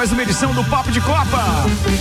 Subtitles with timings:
[0.00, 1.44] Mais uma edição do Papo de Copa.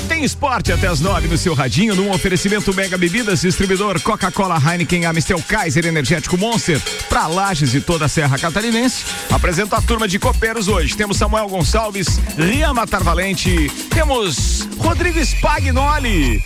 [0.08, 5.04] Tem esporte até as nove no seu radinho, num oferecimento Mega Bebidas, distribuidor Coca-Cola, Heineken,
[5.04, 9.04] Amistel, Kaiser, Energético Monster, para Lages e toda a Serra Catarinense.
[9.30, 10.96] Apresento a turma de copeiros hoje.
[10.96, 16.42] Temos Samuel Gonçalves, Rian Matar Valente, temos Rodrigo Spagnoli.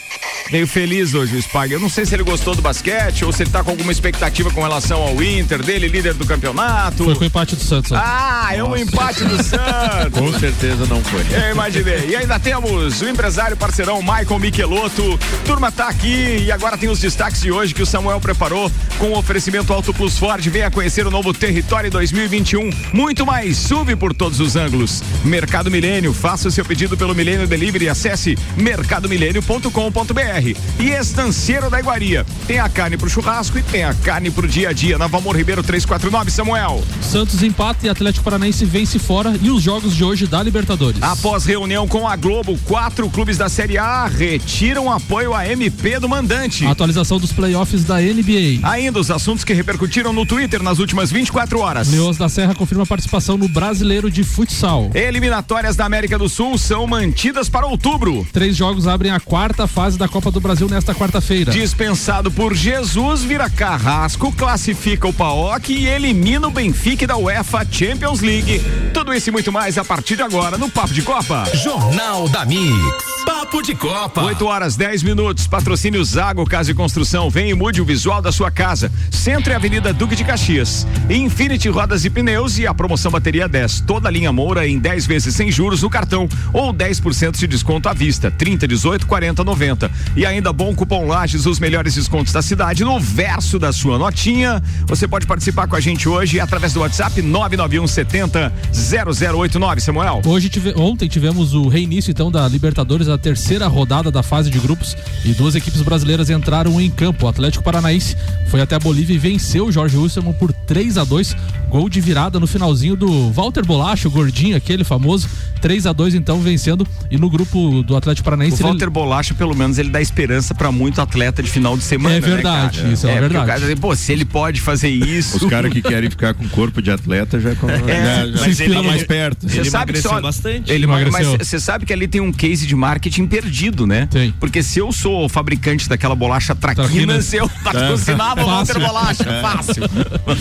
[0.53, 1.73] Meio feliz hoje o Spag.
[1.73, 4.51] Eu não sei se ele gostou do basquete ou se ele tá com alguma expectativa
[4.51, 7.05] com relação ao Inter, dele, líder do campeonato.
[7.05, 7.91] Foi com o empate do Santos.
[7.91, 10.19] Ah, é um empate do Santos.
[10.19, 11.21] com certeza não foi.
[11.31, 12.05] Eu imaginei.
[12.09, 15.19] E ainda temos o empresário parceirão Michael Michelotto.
[15.43, 19.07] Turma tá aqui e agora tem os destaques de hoje que o Samuel preparou com
[19.07, 20.45] o oferecimento Auto Plus Ford.
[20.49, 22.69] Venha conhecer o novo Território 2021.
[22.93, 25.01] Muito mais sube por todos os ângulos.
[25.25, 26.13] Mercado Milênio.
[26.13, 27.89] Faça o seu pedido pelo Milênio Delivery.
[27.89, 30.42] Acesse mercadomilênio.com.br.
[30.79, 32.25] E Estanceiro da Iguaria.
[32.47, 34.97] Tem a carne pro churrasco e tem a carne pro dia a dia.
[34.97, 36.83] Na Valmor Ribeiro 349, Samuel.
[37.01, 41.01] Santos empata e Atlético Paranaense vence fora e os jogos de hoje da Libertadores.
[41.01, 46.09] Após reunião com a Globo, quatro clubes da Série A retiram apoio à MP do
[46.09, 46.65] mandante.
[46.65, 48.59] atualização dos playoffs da NBA.
[48.63, 51.89] Ainda os assuntos que repercutiram no Twitter nas últimas 24 horas.
[51.91, 54.89] Leões da Serra confirma participação no Brasileiro de Futsal.
[54.93, 58.25] Eliminatórias da América do Sul são mantidas para outubro.
[58.33, 61.51] Três jogos abrem a quarta fase da Copa do Brasil nesta quarta-feira.
[61.51, 68.21] Dispensado por Jesus, vira Carrasco, classifica o Paok e elimina o Benfica da UEFA Champions
[68.21, 68.61] League.
[68.93, 71.45] Tudo isso e muito mais a partir de agora no Papo de Copa.
[71.53, 73.12] Jornal da Mix.
[73.25, 74.21] Papo de Copa.
[74.23, 75.47] 8 horas 10 minutos.
[75.47, 77.29] Patrocínio Zago Casa e Construção.
[77.29, 78.91] Vem e mude o visual da sua casa.
[79.11, 80.85] Centro e Avenida Duque de Caxias.
[81.09, 83.81] Infinity Rodas e Pneus e a promoção bateria 10.
[83.81, 87.87] Toda a linha Moura em 10 vezes sem juros no cartão ou 10% de desconto
[87.87, 88.29] à vista.
[88.29, 89.91] 30, 18, 40, 90.
[90.15, 94.61] E ainda bom cupom Lages, os melhores descontos da cidade no verso da sua notinha.
[94.87, 100.21] Você pode participar com a gente hoje através do WhatsApp 991 70 0089, Samuel.
[100.25, 104.59] Hoje tive, ontem tivemos o reinício então da Libertadores, a terceira rodada da fase de
[104.59, 107.25] grupos e duas equipes brasileiras entraram em campo.
[107.25, 108.15] O Atlético Paranaense
[108.47, 111.35] foi até a Bolívia e venceu o Jorge Wilson por 3 a 2
[111.73, 115.27] gol de virada no finalzinho do Walter Bolacho, o gordinho, aquele famoso,
[115.59, 118.61] 3 a 2 então vencendo e no grupo do Atlético Paranaense.
[118.61, 118.91] O Walter ele...
[118.91, 122.17] Bolacho, pelo menos, ele dá esperança para muito atleta de final de semana.
[122.17, 123.47] É né, verdade, né, isso é, é verdade.
[123.47, 125.37] Cara, pô, se ele pode fazer isso.
[125.37, 127.67] Os caras que querem ficar com corpo de atleta já, com...
[127.67, 129.49] é, já, já mas ele, mais perto.
[129.49, 130.71] Você sabe que só, bastante.
[130.71, 131.37] Ele emagreceu.
[131.39, 134.07] Mas você sabe que ali tem um case de marketing perdido, né?
[134.09, 134.31] Tem.
[134.39, 139.41] Porque se eu sou o fabricante daquela bolacha traquinas, eu patrocinava o Walter Bolacha.
[139.41, 139.83] Fácil.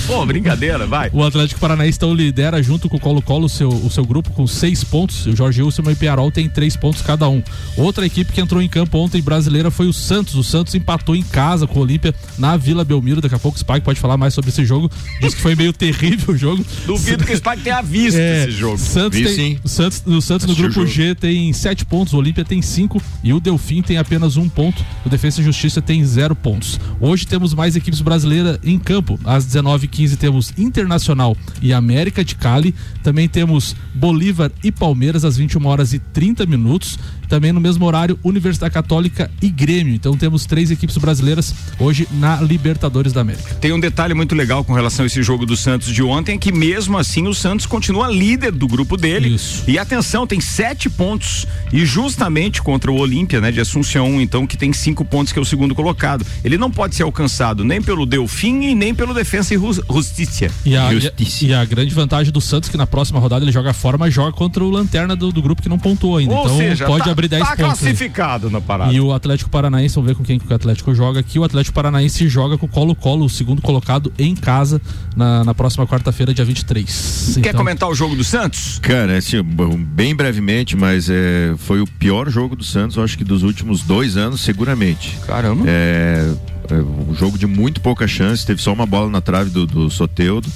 [0.07, 1.11] Pô, brincadeira, vai.
[1.13, 4.47] O Atlético Paranaense então lidera junto com o Colo-Colo o seu, o seu grupo com
[4.47, 5.27] seis pontos.
[5.27, 7.43] O Jorge Wilson e o Piarol tem três pontos cada um.
[7.77, 10.35] Outra equipe que entrou em campo ontem brasileira foi o Santos.
[10.37, 13.21] O Santos empatou em casa com o Olímpia na Vila Belmiro.
[13.21, 14.91] Daqui a pouco o Spike pode falar mais sobre esse jogo.
[15.21, 16.65] Diz que foi meio terrível o jogo.
[16.87, 18.79] Duvido que o Spike tenha visto é, esse jogo.
[18.79, 19.59] Santos Vi, tem, sim.
[19.65, 23.41] Santos, o Santos no grupo G tem sete pontos, o Olímpia tem cinco e o
[23.41, 24.85] Delfim tem apenas um ponto.
[25.07, 26.79] O Defesa e Justiça tem zero pontos.
[27.01, 29.19] Hoje temos mais equipes brasileiras em campo.
[29.25, 32.75] Às 19h15 temos Internacional e América de Cali.
[33.03, 36.99] Também temos Bolívar e Palmeiras às 21 horas e 30 minutos.
[37.29, 39.95] Também no mesmo horário, Universidade Católica e Grêmio.
[39.95, 43.55] Então temos três equipes brasileiras hoje na Libertadores da América.
[43.55, 46.53] Tem um detalhe muito legal com relação a esse jogo do Santos de ontem, que
[46.53, 49.35] mesmo assim o Santos continua líder do grupo dele.
[49.35, 49.65] Isso.
[49.67, 51.47] E atenção, tem sete pontos.
[51.73, 55.43] E justamente contra o Olímpia, né, de Assunção, então, que tem cinco pontos, que é
[55.43, 56.25] o segundo colocado.
[56.45, 60.51] Ele não pode ser alcançado nem pelo Delfim e nem pelo Defensa e Justiça.
[60.65, 61.45] E a, Justiça.
[61.45, 64.33] E a grande vantagem do Santos que na próxima rodada ele joga fora, mas joga
[64.33, 66.35] contra o Lanterna do, do grupo que não pontuou ainda.
[66.35, 67.65] Ou então seja, pode tá, abrir 10 tá pontos.
[67.81, 68.53] classificado aí.
[68.53, 68.93] na parada.
[68.93, 71.39] E o Atlético Paranaense, vamos ver com quem que o Atlético joga aqui.
[71.39, 74.81] O Atlético Paranaense joga com o Colo-Colo, o segundo colocado em casa
[75.17, 77.33] na, na próxima quarta-feira, dia 23.
[77.35, 77.59] Quer então...
[77.59, 78.79] comentar o jogo do Santos?
[78.81, 83.25] Cara, assim, bem brevemente, mas é, foi o pior jogo do Santos, eu acho que
[83.25, 85.19] dos últimos dois anos, seguramente.
[85.27, 85.65] Caramba.
[85.69, 86.33] É,
[86.71, 89.91] é um jogo de muito pouca chance, teve só uma bola na trave do, do
[89.91, 90.49] Soteudo.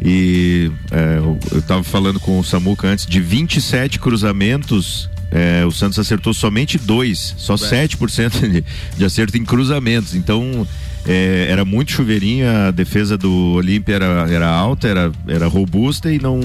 [0.00, 5.98] E é, eu estava falando com o Samuca antes de 27 cruzamentos é, o Santos
[5.98, 7.88] acertou somente dois, só Bem.
[7.88, 8.64] 7% de,
[8.96, 10.14] de acerto em cruzamentos.
[10.14, 10.66] Então,
[11.06, 16.18] é, era muito chuveirinho, a defesa do Olímpia era, era alta, era, era robusta e
[16.18, 16.40] não.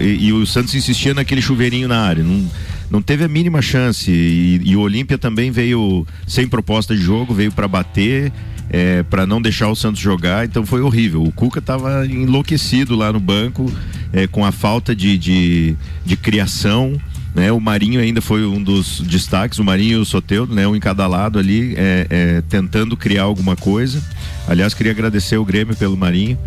[0.00, 2.22] E, e, o Santos insistia naquele chuveirinho na área.
[2.22, 2.44] Não,
[2.90, 4.10] não teve a mínima chance.
[4.10, 8.32] E, e o Olímpia também veio sem proposta de jogo, veio para bater.
[8.70, 11.22] é, para não deixar o Santos jogar, então foi horrível.
[11.22, 13.70] O Cuca estava enlouquecido lá no banco
[14.12, 17.00] é, com a falta de, de, de criação.
[17.34, 20.76] Né, o Marinho ainda foi um dos destaques, o Marinho e o Soteudo, né, um
[20.76, 24.00] em cada lado ali, é, é, tentando criar alguma coisa.
[24.46, 26.38] Aliás, queria agradecer o Grêmio pelo Marinho.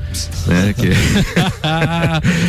[0.45, 0.87] Né, que...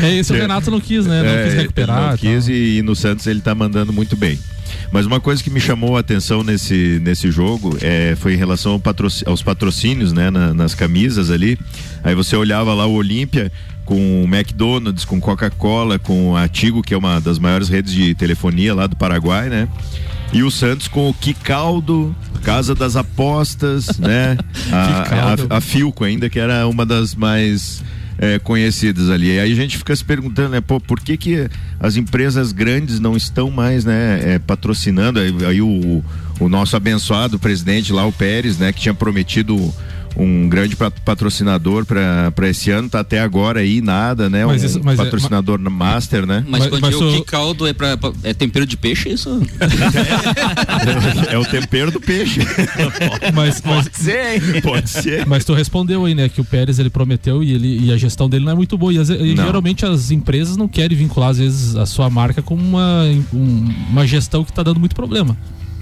[0.07, 1.21] é isso, o Renato não quis, né?
[1.21, 2.11] Não é, quis recuperar.
[2.11, 4.39] Não quis e, e, no Santos ele está mandando muito bem.
[4.93, 8.73] Mas uma coisa que me chamou a atenção nesse, nesse jogo é, foi em relação
[8.73, 11.59] ao patrocínio, aos patrocínios, né, na, nas camisas ali.
[12.05, 13.51] Aí você olhava lá o Olímpia
[13.89, 18.15] com o McDonald's, com Coca-Cola, com a Tigo, que é uma das maiores redes de
[18.15, 19.67] telefonia lá do Paraguai, né?
[20.31, 24.37] E o Santos com o Quicaldo, Casa das Apostas, né?
[24.71, 27.83] A, a, a, Filco ainda, que era uma das mais
[28.19, 29.37] é, conhecidas ali.
[29.37, 31.49] E aí a gente fica se perguntando, né, pô, por que que
[31.81, 35.19] as empresas grandes não estão mais, né, é, patrocinando?
[35.19, 36.05] Aí, aí o,
[36.39, 39.73] o nosso abençoado presidente lá, o Pérez, né, que tinha prometido
[40.19, 44.45] um grande patrocinador para esse ano, tá até agora aí nada, né?
[44.45, 46.45] Mas um isso, mas é, patrocinador é, master, né?
[46.49, 49.41] Mas, mas, mas o que caldo é para é tempero de peixe isso?
[51.31, 52.41] é, é, o tempero do peixe.
[53.33, 55.25] mas, pode ser, pode ser.
[55.27, 58.29] Mas tu respondeu aí, né, que o Pérez ele prometeu e ele e a gestão
[58.29, 61.39] dele não é muito boa e, as, e geralmente as empresas não querem vincular às
[61.39, 65.37] vezes a sua marca com uma um, uma gestão que está dando muito problema.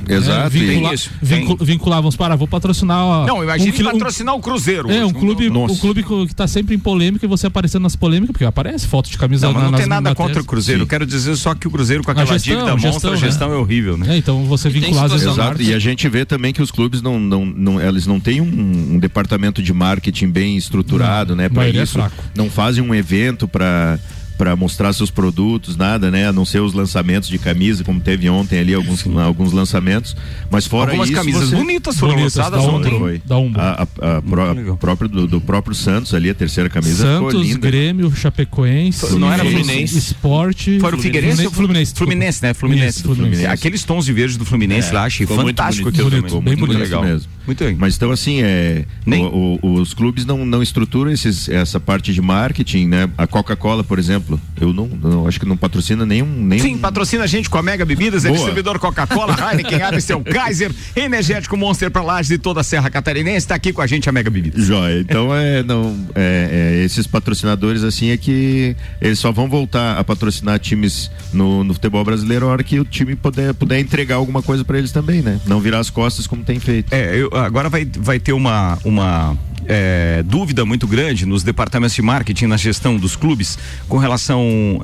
[0.09, 0.47] Exato.
[0.47, 3.27] É, vincula, isso, vincul, vincular, vamos para, vou patrocinar.
[3.27, 4.91] Não, imagine um, patrocinar o Cruzeiro.
[4.91, 8.33] É, um clube, um clube que está sempre em polêmica e você aparecendo nas polêmicas,
[8.33, 10.83] porque aparece foto de camisa Não, mas não tem nada contra o Cruzeiro.
[10.83, 13.49] Eu quero dizer só que o Cruzeiro com aquela gestão, dívida gestão, monstra, a gestão
[13.49, 13.55] né?
[13.55, 14.15] é horrível, né?
[14.15, 15.63] É, então você vincular as Exato.
[15.63, 18.95] E a gente vê também que os clubes não, não, não eles não têm um,
[18.95, 21.49] um departamento de marketing bem estruturado, não, né?
[21.49, 23.99] Para é isso, é não fazem um evento para
[24.37, 26.29] para mostrar seus produtos, nada, né?
[26.29, 30.17] A não ser os lançamentos de camisa, como teve ontem ali alguns, alguns lançamentos.
[30.51, 31.19] Mas fora Algumas isso.
[31.19, 31.57] camisas você...
[31.57, 32.99] bonitas foram bonitas, lançadas ontem.
[32.99, 33.23] Foi.
[33.25, 33.53] Da um.
[33.57, 37.43] A, a, a, pro, próprio, do, do, próprio Santos ali, a terceira camisa Santos, ficou
[37.43, 37.67] linda.
[37.67, 39.19] Grêmio, Chapecoense.
[39.19, 39.99] Não era Fluminense.
[39.99, 40.79] Esporte.
[40.81, 42.55] Foi o Figueirense Fluminense, Fluminense, Fluminense, né?
[42.55, 43.03] Fluminense.
[43.03, 43.47] Fluminense.
[43.47, 46.41] Aqueles tons de verde do Fluminense é, lá, achei fantástico aquilo bonito.
[46.41, 47.03] Bem muito legal.
[47.03, 47.31] Mesmo.
[47.47, 47.77] Muito bem.
[47.77, 49.25] Mas então, assim, é, Nem...
[49.25, 53.09] o, o, os clubes não, não estruturam esses, essa parte de marketing, né?
[53.17, 54.26] A Coca-Cola, por exemplo,
[54.61, 56.27] eu não, não, acho que não patrocina nenhum.
[56.27, 56.63] nenhum...
[56.63, 61.57] Sim, patrocina a gente com a Mega Bebidas, é distribuidor Coca-Cola, Heineken, Amstel, Kaiser, Energético
[61.57, 63.39] Monster para Lages e toda a Serra Catarinense.
[63.39, 64.65] Está aqui com a gente a Mega Bebidas.
[64.65, 65.01] Joia.
[65.01, 70.05] Então, é, não, é, é, esses patrocinadores, assim, é que eles só vão voltar a
[70.05, 74.43] patrocinar times no, no futebol brasileiro a hora que o time puder, puder entregar alguma
[74.43, 75.41] coisa para eles também, né?
[75.47, 76.93] Não virar as costas como tem feito.
[76.93, 79.37] É, eu, agora vai, vai ter uma, uma
[79.69, 83.59] é, dúvida muito grande nos departamentos de marketing, na gestão dos clubes,
[83.89, 84.16] com relação,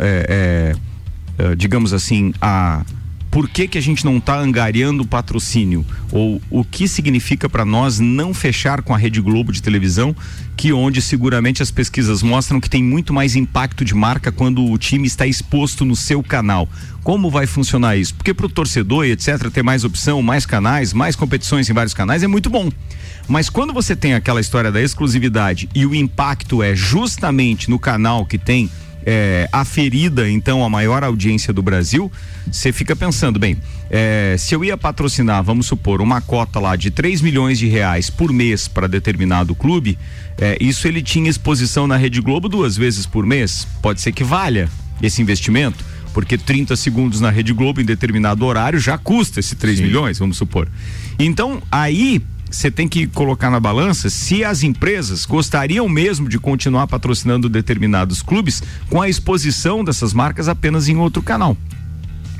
[0.00, 0.74] é,
[1.38, 2.84] é, é digamos assim, a
[3.32, 5.86] por que, que a gente não está angariando patrocínio?
[6.12, 10.14] Ou o que significa para nós não fechar com a Rede Globo de televisão,
[10.54, 14.76] que onde seguramente as pesquisas mostram que tem muito mais impacto de marca quando o
[14.76, 16.68] time está exposto no seu canal.
[17.02, 18.14] Como vai funcionar isso?
[18.14, 21.94] Porque para o torcedor e etc., ter mais opção, mais canais, mais competições em vários
[21.94, 22.70] canais é muito bom.
[23.26, 28.26] Mas quando você tem aquela história da exclusividade e o impacto é justamente no canal
[28.26, 28.70] que tem
[29.04, 32.10] é, aferida então a maior audiência do Brasil,
[32.50, 33.56] você fica pensando, bem,
[33.90, 38.10] é, se eu ia patrocinar, vamos supor, uma cota lá de 3 milhões de reais
[38.10, 39.98] por mês para determinado clube,
[40.38, 43.66] é, isso ele tinha exposição na Rede Globo duas vezes por mês?
[43.80, 44.68] Pode ser que valha
[45.02, 45.84] esse investimento?
[46.12, 49.84] Porque 30 segundos na Rede Globo em determinado horário já custa esse 3 Sim.
[49.84, 50.68] milhões, vamos supor.
[51.18, 52.20] Então, aí
[52.52, 58.22] você tem que colocar na balança se as empresas gostariam mesmo de continuar patrocinando determinados
[58.22, 61.56] clubes com a exposição dessas marcas apenas em outro canal.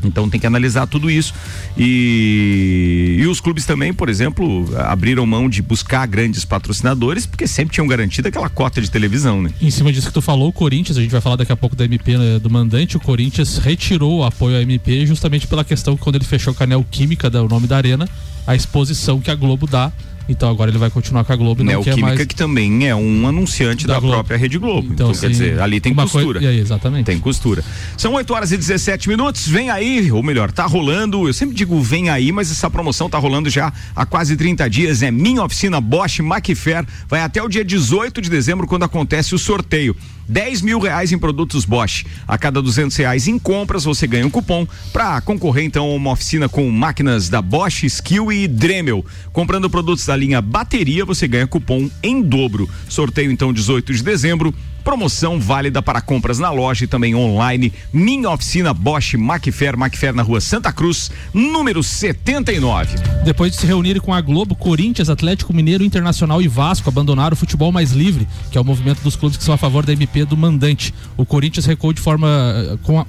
[0.05, 1.35] Então tem que analisar tudo isso.
[1.77, 7.75] E, e os clubes também, por exemplo, abriram mão de buscar grandes patrocinadores, porque sempre
[7.75, 9.51] tinham garantido aquela cota de televisão, né?
[9.61, 11.77] Em cima disso que tu falou, o Corinthians, a gente vai falar daqui a pouco
[11.77, 15.97] da MP né, do mandante, o Corinthians retirou o apoio à MP justamente pela questão
[15.97, 18.09] que quando ele fechou o canal Química, o nome da arena,
[18.47, 19.93] a exposição que a Globo dá
[20.29, 22.27] então agora ele vai continuar com a Globo não Neoquímica, quer mais...
[22.27, 24.89] que também é um anunciante da, da própria Rede Globo.
[24.93, 26.41] Então, então quer dizer, ali tem costura.
[26.41, 26.55] Coisa...
[26.55, 27.07] exatamente.
[27.07, 27.65] Tem costura.
[27.97, 29.47] São 8 horas e 17 minutos.
[29.47, 31.27] Vem aí, ou melhor, tá rolando.
[31.27, 35.03] Eu sempre digo vem aí, mas essa promoção tá rolando já há quase 30 dias.
[35.03, 36.87] É minha oficina Bosch Macfair.
[37.09, 39.97] Vai até o dia 18 de dezembro, quando acontece o sorteio.
[40.29, 42.05] 10 mil reais em produtos Bosch.
[42.27, 46.13] A cada 200 reais em compras, você ganha um cupom para concorrer então a uma
[46.13, 49.05] oficina com máquinas da Bosch, Skill e Dremel.
[49.33, 52.69] Comprando produtos da linha bateria, você ganha cupom em dobro.
[52.89, 57.73] Sorteio então 18 de dezembro Promoção válida para compras na loja e também online.
[57.93, 62.97] Minha oficina Bosch Macfer, Macfer na rua Santa Cruz, número 79.
[63.25, 67.37] Depois de se reunirem com a Globo, Corinthians, Atlético Mineiro, Internacional e Vasco abandonaram o
[67.37, 70.25] futebol mais livre, que é o movimento dos clubes que são a favor da MP
[70.25, 70.93] do mandante.
[71.17, 72.29] O Corinthians recuou de forma,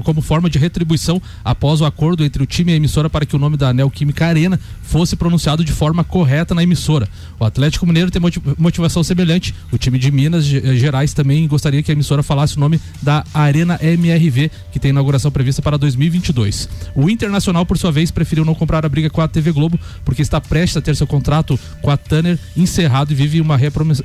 [0.03, 3.35] como forma de retribuição após o acordo entre o time e a emissora para que
[3.35, 7.09] o nome da Neoquímica Arena fosse pronunciado de forma correta na emissora.
[7.39, 8.21] O Atlético Mineiro tem
[8.59, 9.55] motivação semelhante.
[9.71, 13.79] O time de Minas Gerais também gostaria que a emissora falasse o nome da Arena
[13.81, 16.69] MRV, que tem inauguração prevista para 2022.
[16.95, 20.21] O Internacional, por sua vez, preferiu não comprar a briga com a TV Globo, porque
[20.21, 23.57] está prestes a ter seu contrato com a Tanner encerrado e vive uma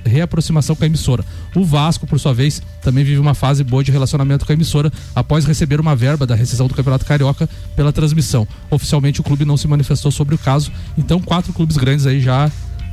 [0.04, 1.24] reaproximação com a emissora.
[1.54, 4.92] O Vasco, por sua vez, também vive uma fase boa de relacionamento com a emissora
[5.14, 8.46] após receber uma verba da rescisão do Campeonato Carioca pela transmissão.
[8.70, 12.50] Oficialmente, o clube não se manifestou sobre o caso, então quatro clubes grandes aí já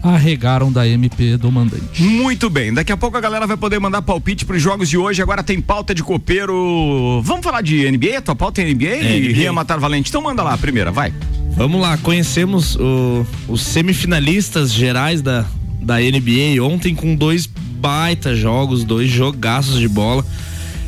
[0.10, 2.02] arregaram da MP do mandante.
[2.02, 4.98] Muito bem, daqui a pouco a galera vai poder mandar palpite para os jogos de
[4.98, 5.22] hoje.
[5.22, 7.22] Agora tem pauta de copeiro.
[7.24, 8.22] Vamos falar de NBA?
[8.22, 8.86] Tua pauta é NBA?
[8.86, 9.34] É, NBA.
[9.34, 10.10] Ria Matar Valente.
[10.10, 11.14] Então manda lá a primeira, vai.
[11.56, 15.46] Vamos lá, conhecemos o, os semifinalistas gerais da,
[15.82, 20.26] da NBA ontem com dois baita jogos, dois jogaços de bola.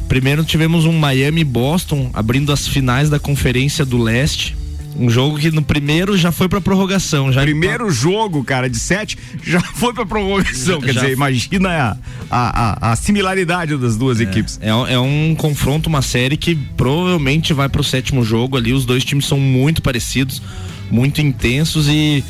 [0.10, 4.56] Primeiro tivemos um Miami Boston abrindo as finais da Conferência do Leste.
[5.00, 7.32] Um jogo que no primeiro já foi pra prorrogação.
[7.32, 10.82] Já primeiro jogo, cara, de sete, já foi pra prorrogação.
[10.82, 11.98] Já, Quer já dizer, imagina a,
[12.30, 14.60] a, a, a, similaridade das duas é, equipes.
[14.62, 18.74] É, é, um confronto, uma série que provavelmente vai pro sétimo jogo ali.
[18.74, 20.42] Os dois times são muito parecidos,
[20.90, 22.24] muito intensos e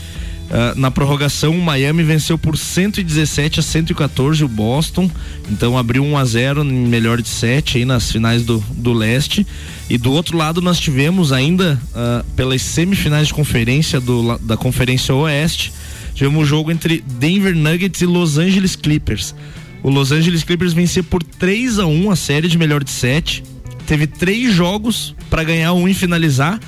[0.48, 5.12] Uh, na prorrogação, o Miami venceu por 117 a 114 o Boston,
[5.52, 9.46] então abriu 1 a 0 em melhor de 7 aí nas finais do, do leste.
[9.90, 15.14] E do outro lado nós tivemos ainda uh, pelas semifinais de conferência do, da Conferência
[15.14, 15.74] Oeste,
[16.14, 19.36] tivemos um jogo entre Denver Nuggets e Los Angeles Clippers.
[19.84, 23.44] O Los Angeles Clippers venceu por 3 a 1 a série de melhor de 7.
[23.86, 26.60] Teve três jogos para ganhar um e finalizar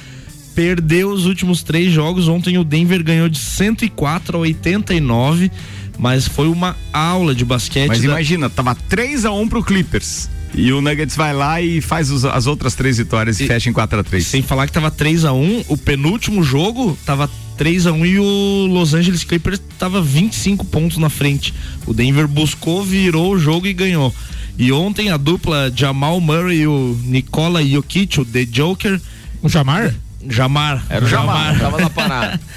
[0.60, 2.28] perdeu os últimos três jogos.
[2.28, 5.50] Ontem o Denver ganhou de 104 a 89,
[5.98, 7.88] mas foi uma aula de basquete.
[7.88, 8.08] Mas da...
[8.08, 10.30] imagina, tava 3 a 1 pro Clippers.
[10.54, 13.70] E o Nuggets vai lá e faz os, as outras três vitórias e, e fecha
[13.70, 17.30] em 4 a 3 Sem falar que tava 3 a 1 o penúltimo jogo tava
[17.56, 21.54] 3 a 1 e o Los Angeles Clippers tava 25 pontos na frente.
[21.88, 24.14] O Denver buscou, virou o jogo e ganhou.
[24.58, 29.00] E ontem a dupla Jamal Murray e o Nikola Jokic, o The Joker.
[29.42, 29.96] O Jamar?
[30.28, 30.86] Jamar.
[30.90, 31.60] Era o Jamar, Jamar.
[31.60, 32.40] tava na parada.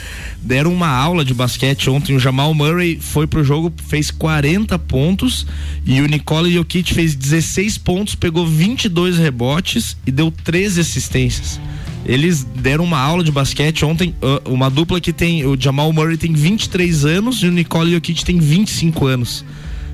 [0.42, 2.16] Deram uma aula de basquete ontem.
[2.16, 5.46] O Jamal Murray foi pro jogo, fez 40 pontos
[5.86, 11.60] e o Nikola Jokic fez 16 pontos, pegou 22 rebotes e deu 13 assistências.
[12.04, 14.12] Eles deram uma aula de basquete ontem,
[14.44, 18.40] uma dupla que tem, o Jamal Murray tem 23 anos e o Nikola Jokic tem
[18.40, 19.44] 25 anos.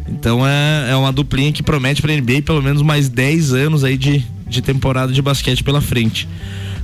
[0.08, 3.98] Então é, é uma duplinha que promete para NBA pelo menos mais 10 anos aí
[3.98, 6.26] de, de temporada de basquete pela frente.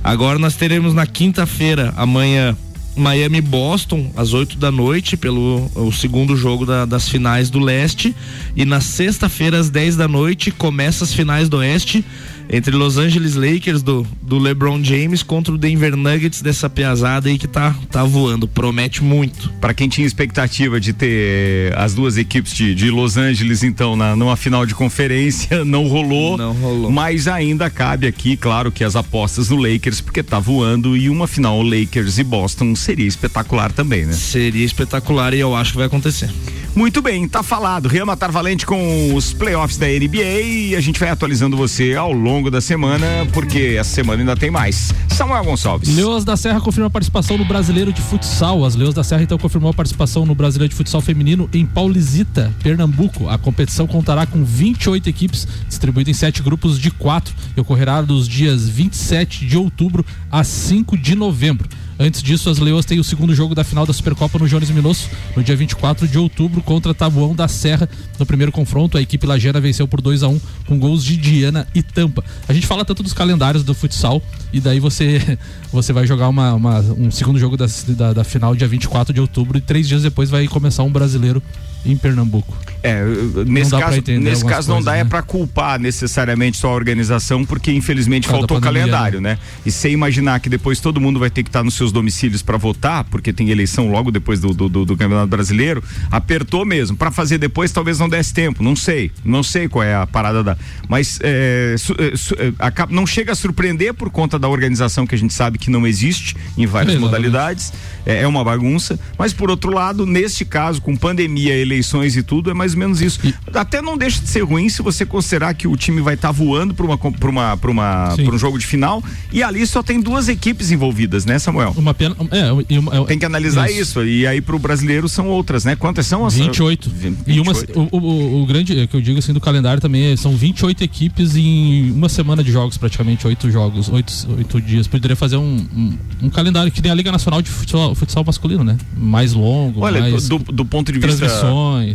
[0.05, 2.55] Agora nós teremos na quinta-feira, amanhã,
[2.95, 8.15] Miami Boston, às 8 da noite, pelo o segundo jogo da, das finais do leste.
[8.55, 12.05] E na sexta-feira, às 10 da noite, começa as finais do oeste
[12.49, 17.37] entre Los Angeles Lakers do, do LeBron James contra o Denver Nuggets dessa piazada aí
[17.37, 18.47] que tá, tá voando.
[18.47, 19.51] Promete muito.
[19.59, 24.15] Para quem tinha expectativa de ter as duas equipes de, de Los Angeles, então, na,
[24.15, 26.37] numa final de conferência, não rolou.
[26.37, 26.91] Não rolou.
[26.91, 31.27] Mas ainda cabe aqui, claro, que as apostas no Lakers, porque tá voando e uma
[31.27, 34.13] final Lakers e Boston seria espetacular também, né?
[34.13, 36.29] Seria espetacular e eu acho que vai acontecer.
[36.75, 37.87] Muito bem, tá falado.
[37.87, 42.11] Rian Matar Valente com os playoffs da NBA e a gente vai atualizando você ao
[42.11, 44.93] longo da semana, porque essa semana ainda tem mais.
[45.07, 45.95] Samuel Gonçalves.
[45.95, 48.65] Leões da Serra confirma a participação no Brasileiro de Futsal.
[48.65, 52.53] As Leões da Serra então confirmou a participação no Brasileiro de Futsal Feminino em Paulizita,
[52.61, 53.29] Pernambuco.
[53.29, 58.27] A competição contará com 28 equipes, distribuídas em sete grupos de quatro e ocorrerá dos
[58.27, 61.69] dias 27 de outubro a 5 de novembro.
[61.97, 65.09] Antes disso, as Leões têm o segundo jogo da final da Supercopa no Jones Minosso,
[65.35, 67.87] no dia 24 de outubro, contra Tabuão da Serra.
[68.19, 71.65] No primeiro confronto, a equipe lajana venceu por 2 a 1 com gols de Diana
[71.73, 72.23] e Tampa.
[72.47, 74.21] A gente fala tanto dos calendários do futsal,
[74.51, 75.37] e daí você,
[75.71, 79.21] você vai jogar uma, uma um segundo jogo da, da, da final, dia 24 de
[79.21, 81.41] outubro, e três dias depois vai começar um brasileiro
[81.85, 82.55] em Pernambuco.
[82.83, 83.03] É,
[83.47, 85.01] nesse caso, nesse caso não dá é né?
[85.01, 89.31] é para culpar necessariamente só a organização, porque infelizmente faltou calendário, né?
[89.31, 89.39] né?
[89.65, 92.57] E sem imaginar que depois todo mundo vai ter que estar nos seus domicílios para
[92.57, 96.95] votar, porque tem eleição logo depois do, do, do, do Campeonato Brasileiro, apertou mesmo.
[96.95, 100.43] Para fazer depois talvez não desse tempo, não sei, não sei qual é a parada
[100.43, 100.57] da.
[100.87, 102.53] Mas é, su, é, su, é,
[102.89, 106.35] não chega a surpreender por conta da organização que a gente sabe que não existe
[106.57, 107.73] em várias modalidades,
[108.05, 108.99] é, é uma bagunça.
[109.17, 112.79] Mas por outro lado, neste caso, com pandemia, ele eleições e tudo, é mais ou
[112.79, 113.19] menos isso.
[113.23, 113.33] E...
[113.53, 116.31] Até não deixa de ser ruim se você considerar que o time vai estar tá
[116.31, 119.83] voando para uma para uma para uma pra um jogo de final e ali só
[119.83, 121.73] tem duas equipes envolvidas, né, Samuel?
[121.77, 124.01] Uma pena, é, uma, é, tem que analisar isso.
[124.01, 124.05] isso.
[124.05, 125.75] e aí para o brasileiro são outras, né?
[125.75, 126.89] Quantas são as 28.
[126.89, 127.29] 28.
[127.29, 127.51] E uma
[127.91, 130.83] o, o, o, grande é que eu digo assim do calendário também é, são 28
[130.83, 134.87] equipes em uma semana de jogos, praticamente oito jogos, oito, oito dias.
[134.87, 138.63] Poderia fazer um, um, um calendário que nem a Liga Nacional de futsal, futsal masculino,
[138.63, 138.77] né?
[138.97, 141.25] Mais longo, Olha, mais do, do ponto de vista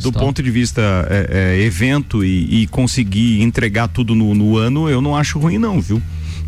[0.03, 0.23] do tal.
[0.23, 5.00] ponto de vista é, é, evento e, e, conseguir entregar tudo no, no ano, eu
[5.00, 6.00] não acho ruim não, viu?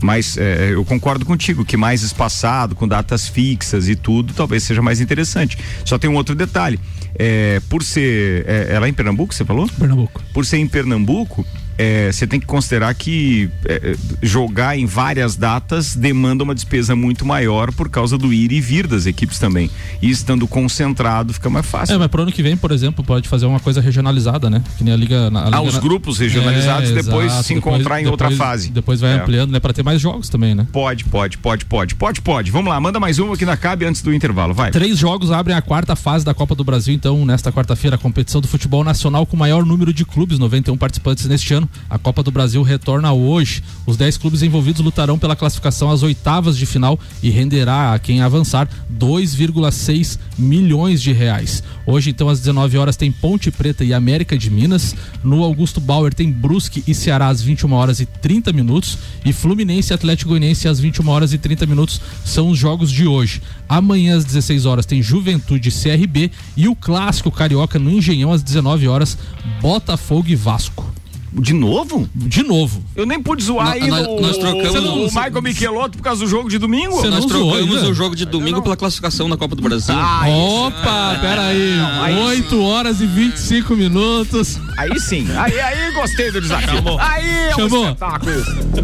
[0.02, 4.82] Mas é, eu concordo contigo que mais espaçado, com datas fixas e tudo, talvez seja
[4.82, 5.56] mais interessante.
[5.84, 6.78] Só tem um outro detalhe.
[7.14, 8.44] É, por ser.
[8.46, 9.68] É, é lá em Pernambuco, você falou?
[9.78, 10.20] Pernambuco.
[10.32, 11.46] Por ser em Pernambuco,
[11.78, 17.24] é, você tem que considerar que é, jogar em várias datas demanda uma despesa muito
[17.24, 19.70] maior por causa do ir e vir das equipes também.
[20.00, 21.94] E estando concentrado fica mais fácil.
[21.94, 24.62] É, mas pro ano que vem, por exemplo, pode fazer uma coisa regionalizada, né?
[24.76, 25.26] Que nem a Liga.
[25.26, 28.48] A Liga ah, os grupos regionalizados é, depois exato, se encontrar depois, em outra depois,
[28.48, 28.70] fase.
[28.70, 29.20] Depois vai é.
[29.20, 29.60] ampliando, né?
[29.60, 30.66] Pra ter mais jogos também, né?
[30.72, 32.50] Pode, pode, pode, pode, pode, pode.
[32.50, 34.70] Vamos lá, manda mais uma que na cabe antes do intervalo, vai.
[34.70, 38.40] Três jogos abrem a quarta fase da Copa do Brasil, então, nesta quarta-feira, a competição
[38.40, 41.61] do futebol nacional com maior número de clubes, 91 participantes neste ano.
[41.88, 43.62] A Copa do Brasil Brasil retorna hoje.
[43.86, 48.20] Os 10 clubes envolvidos lutarão pela classificação às oitavas de final e renderá a quem
[48.20, 51.62] avançar 2,6 milhões de reais.
[51.86, 54.94] Hoje, então, às 19 horas, tem Ponte Preta e América de Minas.
[55.22, 58.98] No Augusto Bauer tem Brusque e Ceará às 21 horas e 30 minutos.
[59.24, 63.06] E Fluminense e Atlético Goianiense às 21 horas e 30 minutos são os jogos de
[63.06, 63.40] hoje.
[63.68, 68.42] Amanhã às 16 horas tem Juventude e CRB e o clássico carioca no Engenhão às
[68.42, 69.16] 19 horas,
[69.60, 71.01] Botafogo e Vasco.
[71.32, 72.08] De novo?
[72.14, 72.82] De novo.
[72.94, 76.22] Eu nem pude zoar aí nós, no, nós trocamos o, o Michael Michelotto por causa
[76.22, 76.96] do jogo de domingo?
[76.96, 79.94] Você nós trocamos zoou, o jogo de domingo pela classificação da Copa do Brasil.
[79.96, 81.76] Ah, Opa, peraí.
[81.76, 84.58] Não, 8 horas e 25 minutos.
[84.76, 85.26] Aí sim.
[85.36, 86.76] Aí, aí gostei do desafio.
[86.76, 86.98] Chamou.
[86.98, 87.84] Aí é um Chamou.
[87.84, 88.32] espetáculo.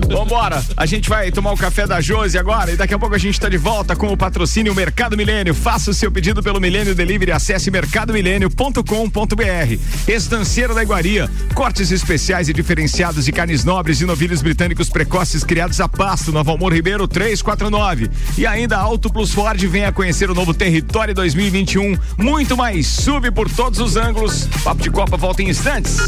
[0.08, 0.64] Vambora.
[0.76, 3.38] A gente vai tomar o café da Josi agora e daqui a pouco a gente
[3.38, 5.54] tá de volta com o patrocínio Mercado Milênio.
[5.54, 7.32] Faça o seu pedido pelo Milênio Delivery.
[7.32, 9.78] Acesse mercadomilênio.com.br.
[10.06, 11.30] Estanceiro da Iguaria.
[11.54, 16.32] Cortes especiais especiais e diferenciados de carnes nobres e novilhos britânicos precoces criados a pasto,
[16.32, 18.10] Nova Amor Ribeiro 349.
[18.36, 21.98] E ainda Auto Plus Ford venha conhecer o novo Território 2021.
[22.16, 24.48] Muito mais sub por todos os ângulos.
[24.62, 25.98] Papo de Copa volta em instantes.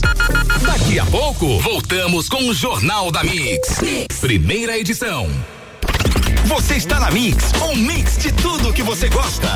[0.63, 3.81] Daqui a pouco, voltamos com o Jornal da mix.
[4.21, 5.29] Primeira edição.
[6.47, 9.49] Você está na Mix, um mix de tudo que você gosta.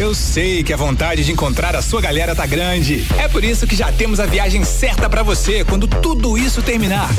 [0.00, 3.06] Eu sei que a vontade de encontrar a sua galera tá grande.
[3.18, 7.10] É por isso que já temos a viagem certa para você quando tudo isso terminar.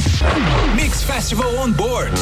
[0.74, 2.20] Mix Festival On Board.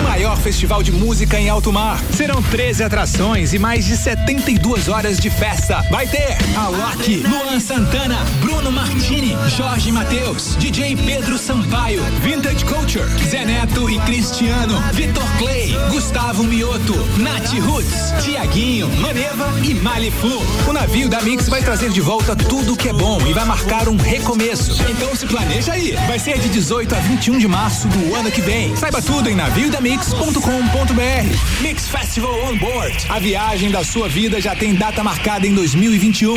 [0.00, 2.02] O maior festival de música em alto mar.
[2.16, 5.82] Serão 13 atrações e mais de 72 horas de festa.
[5.90, 13.44] Vai ter Alok, Luan Santana, Bruno Martini, Jorge Mateus, DJ Pedro Sampaio, Vintage Culture, Zé
[13.44, 20.40] Neto e Cristiano, Vitor Clay, Gustavo Mioto, Nath Roots, Tiaguinho, Maneva e Maliflu.
[20.68, 23.88] O navio da Mix vai trazer de volta tudo que é bom e vai marcar
[23.88, 24.80] um recomeço.
[24.88, 25.96] Então se planeja aí.
[26.06, 28.76] Vai ser de 18 a 21 de março do ano que vem.
[28.76, 31.60] Saiba tudo em naviodamix.com.br.
[31.60, 33.06] Mix Festival on Board.
[33.08, 36.36] A viagem da sua vida já tem data marcada em 2021.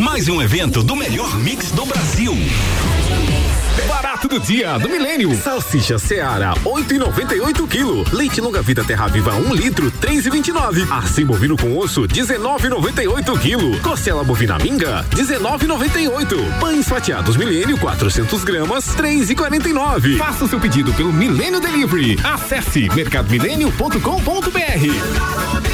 [0.00, 2.36] Mais um evento do melhor mix do Brasil.
[3.88, 5.36] Barato do dia do milênio.
[5.36, 8.04] Salsicha Seara, 8,98 quilo.
[8.12, 10.86] Leite longa vida Terra Viva, 1 um litro, 3,29.
[10.90, 13.80] Assim bovino com osso, 19,98 quilo.
[13.80, 16.60] Costela bovina minga, 19,98.
[16.60, 20.16] Pães fatiados milênio, 400 gramas, 3,49.
[20.16, 22.18] Faça o seu pedido pelo Milênio Delivery.
[22.22, 25.73] Acesse mercadomilênio.com.br.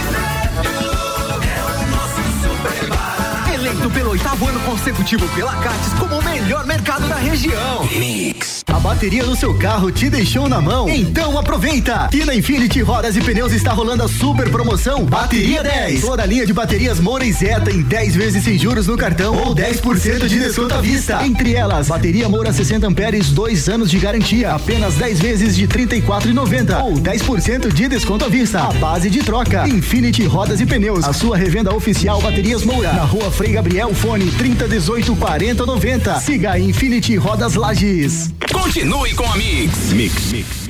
[3.80, 7.88] eleito pelo oitavo ano consecutivo pela Cates como o melhor mercado da região.
[7.96, 8.62] Mix.
[8.66, 10.88] A bateria do seu carro te deixou na mão?
[10.88, 12.08] Então aproveita!
[12.12, 16.02] E na Infinity Rodas e Pneus está rolando a super promoção Bateria 10.
[16.02, 19.34] Toda a linha de baterias Moura e Zeta em 10 vezes sem juros no cartão
[19.34, 21.24] ou 10% de desconto à vista.
[21.24, 26.82] Entre elas, bateria Moura 60 amperes, 2 anos de garantia, apenas 10 vezes de 34,90
[26.82, 28.60] ou 10% de desconto à vista.
[28.60, 29.66] A base de troca.
[29.66, 34.30] Infinity Rodas e Pneus, a sua revenda oficial Baterias Moura, na Rua Frei Gabriel, fone
[34.38, 36.20] 3018 4090.
[36.20, 38.30] Siga Infinity Rodas Lages.
[38.52, 39.92] Continue com a Mix.
[39.92, 40.69] Mix, Mix.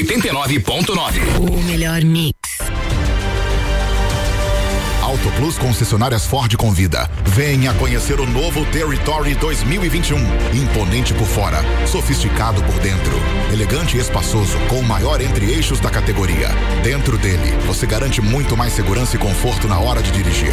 [0.00, 1.20] 89.9.
[1.38, 2.43] O melhor mix.
[5.14, 7.08] Auto Plus concessionárias Ford convida.
[7.24, 10.18] Venha conhecer o novo Territory 2021.
[10.52, 13.12] Imponente por fora, sofisticado por dentro.
[13.52, 16.48] Elegante e espaçoso, com o maior entre-eixos da categoria.
[16.82, 20.52] Dentro dele, você garante muito mais segurança e conforto na hora de dirigir.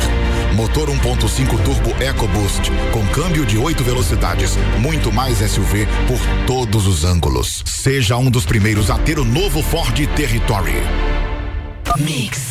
[0.54, 7.04] Motor 1.5 turbo EcoBoost, com câmbio de 8 velocidades, muito mais SUV por todos os
[7.04, 7.63] ângulos.
[7.65, 10.84] Seja um dos primeiros a ter o novo Ford Territory.
[11.97, 12.50] Mix.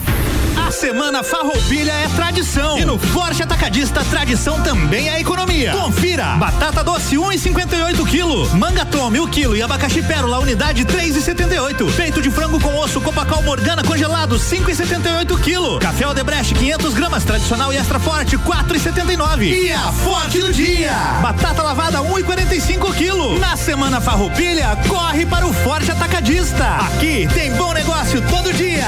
[0.71, 2.79] Semana Farroupilha é tradição.
[2.79, 5.73] E no Forte Atacadista, tradição também é economia.
[5.73, 6.35] Confira.
[6.37, 8.55] Batata doce 1,58 kg.
[8.55, 11.93] Manga tome o quilo e abacaxi pérola unidade 3,78.
[11.95, 15.79] Peito de frango com osso Copacal Morgana congelado 5,78 kg.
[15.79, 19.43] Café Odebrecht 500 gramas tradicional e extra forte 4,79.
[19.43, 20.93] E a forte do dia.
[21.21, 23.39] Batata lavada 1,45 kg.
[23.39, 26.65] Na semana Farroupilha, corre para o Forte Atacadista.
[26.65, 28.87] Aqui tem bom negócio todo dia.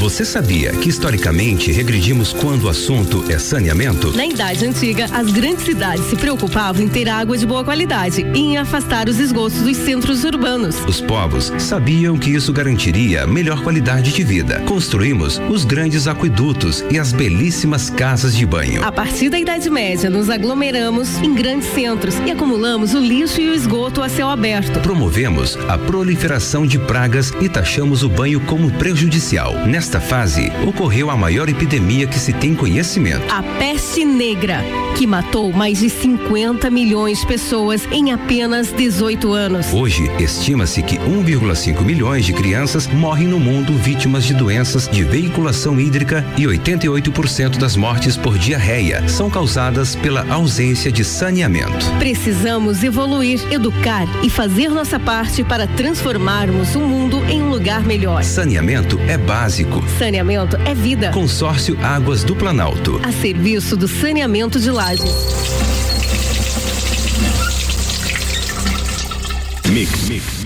[0.00, 4.16] Você sabia que historicamente regredimos quando o assunto é saneamento?
[4.16, 8.38] Na Idade Antiga, as grandes cidades se preocupavam em ter água de boa qualidade e
[8.38, 10.76] em afastar os esgotos dos centros urbanos.
[10.88, 14.60] Os povos sabiam que isso garantiria melhor qualidade de vida.
[14.60, 18.82] Construímos os grandes aquedutos e as belíssimas casas de banho.
[18.82, 23.50] A partir da Idade Média, nos aglomeramos em grandes centros e acumulamos o lixo e
[23.50, 24.80] o esgoto a céu aberto.
[24.80, 29.66] Promovemos a proliferação de pragas e taxamos o banho como prejudicial.
[29.66, 33.24] Nesta fase, ocorreu a maior epidemia que se tem conhecimento.
[33.32, 34.62] A peste negra,
[34.96, 39.72] que matou mais de 50 milhões de pessoas em apenas 18 anos.
[39.72, 45.80] Hoje, estima-se que 1,5 milhões de crianças morrem no mundo vítimas de doenças de veiculação
[45.80, 51.86] hídrica e 88% das mortes por diarreia são causadas pela ausência de saneamento.
[51.98, 58.22] Precisamos evoluir, educar e fazer nossa parte para transformarmos o mundo em um lugar melhor.
[58.22, 59.79] Saneamento é básico.
[59.98, 61.10] Saneamento é vida.
[61.10, 63.00] Consórcio Águas do Planalto.
[63.04, 65.10] A serviço do saneamento de lajes.
[69.68, 70.39] Mix, mix.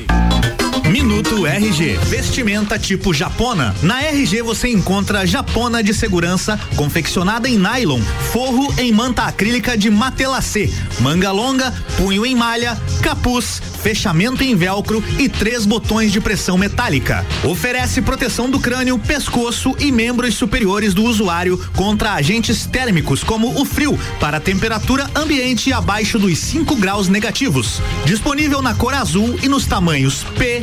[0.95, 1.99] Minuto RG.
[2.05, 3.75] Vestimenta tipo japona.
[3.83, 9.91] Na RG você encontra japona de segurança confeccionada em nylon, forro em manta acrílica de
[9.91, 16.57] matelacê, manga longa, punho em malha, capuz, fechamento em velcro e três botões de pressão
[16.57, 17.27] metálica.
[17.43, 23.65] Oferece proteção do crânio, pescoço e membros superiores do usuário contra agentes térmicos como o
[23.65, 27.83] frio para temperatura ambiente abaixo dos 5 graus negativos.
[28.05, 30.63] Disponível na cor azul e nos tamanhos P,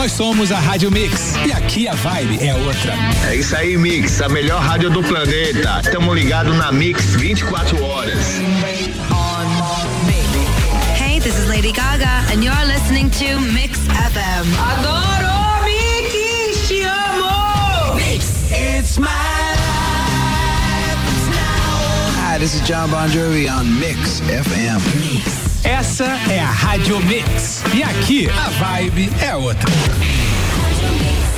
[0.00, 2.94] Nós somos a Rádio Mix e aqui a vibe é outra.
[3.28, 5.78] É isso aí, Mix, a melhor rádio do planeta.
[5.84, 8.40] Estamos ligados na Mix 24 horas.
[10.98, 14.46] Hey, this is Lady Gaga, and you're listening to Mix FM.
[14.72, 17.94] Adoro Mix, te amo.
[17.96, 18.50] Mix.
[18.50, 19.06] It's my
[22.24, 25.49] Hi, this is John Bon Jovi on Mix FM.
[25.62, 29.70] Essa é a Rádio Mix e aqui a vibe é outra.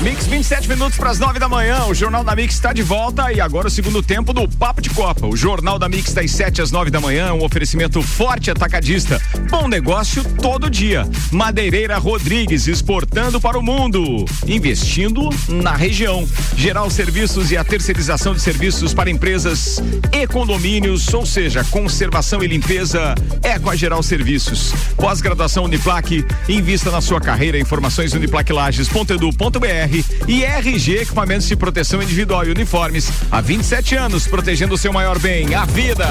[0.02, 1.84] Mix 27 minutos para as 9 da manhã.
[1.84, 4.90] O Jornal da Mix está de volta e agora o segundo tempo do Papo de
[4.90, 5.28] Copa.
[5.28, 9.22] O Jornal da Mix das 7 às 9 da manhã, um oferecimento forte atacadista.
[9.48, 11.08] Bom negócio todo dia.
[11.30, 16.28] Madeireira Rodrigues exportando para o mundo, investindo na região.
[16.56, 22.48] Geral Serviços e a terceirização de serviços para empresas e condomínios, ou seja, conservação e
[22.48, 24.74] limpeza é com a Geral Serviços.
[24.96, 27.56] Pós-graduação Uniplaque, invista na sua carreira.
[27.56, 29.91] Informações uniplaquilages.edu.br
[30.26, 33.10] e RG Equipamentos de Proteção Individual e Uniformes.
[33.30, 36.06] Há 27 anos, protegendo o seu maior bem, a vida.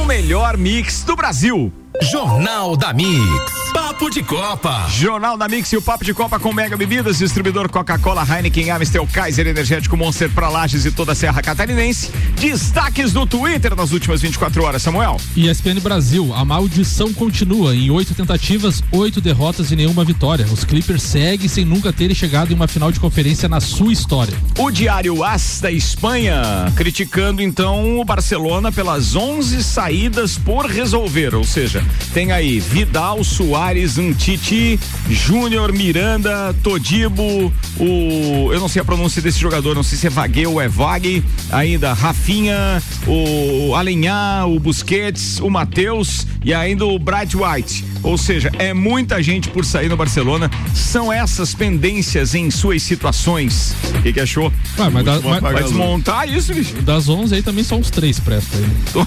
[0.00, 1.72] O melhor mix do Brasil.
[2.02, 3.69] Jornal da Mix.
[3.72, 4.86] Papo de Copa.
[4.88, 9.06] Jornal da Mix e o Papo de Copa com Mega Bebidas, distribuidor Coca-Cola, Heineken, Amstel,
[9.06, 12.10] Kaiser, Energético Monster para Lages e toda a Serra Catarinense.
[12.40, 15.18] Destaques no Twitter nas últimas 24 horas, Samuel.
[15.36, 17.74] ESPN Brasil, a maldição continua.
[17.74, 20.46] Em oito tentativas, oito derrotas e nenhuma vitória.
[20.46, 24.36] Os Clippers seguem sem nunca terem chegado em uma final de conferência na sua história.
[24.58, 31.44] O Diário As da Espanha, criticando então o Barcelona pelas 11 saídas por resolver, ou
[31.44, 33.22] seja, tem aí Vidal,
[33.60, 38.50] Soares, Antiti, Júnior, Miranda, Todibo, o.
[38.50, 41.22] Eu não sei a pronúncia desse jogador, não sei se é Vague ou é Vague,
[41.52, 47.84] ainda Rafinha, o Alenhar, o Busquets, o Matheus e ainda o Bright White.
[48.02, 50.50] Ou seja, é muita gente por sair no Barcelona.
[50.74, 53.76] São essas pendências em suas situações.
[53.98, 54.50] O que, que achou?
[54.78, 56.72] Ué, mas da- mas- vai desmontar isso, bicho.
[56.80, 59.04] Das 11 aí também só uns três presta aí.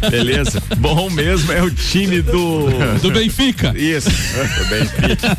[0.10, 0.62] Beleza.
[0.78, 2.68] Bom mesmo é o time do.
[3.02, 3.74] Do Benfica.
[3.76, 4.08] Isso.
[4.08, 5.36] Do Benfica.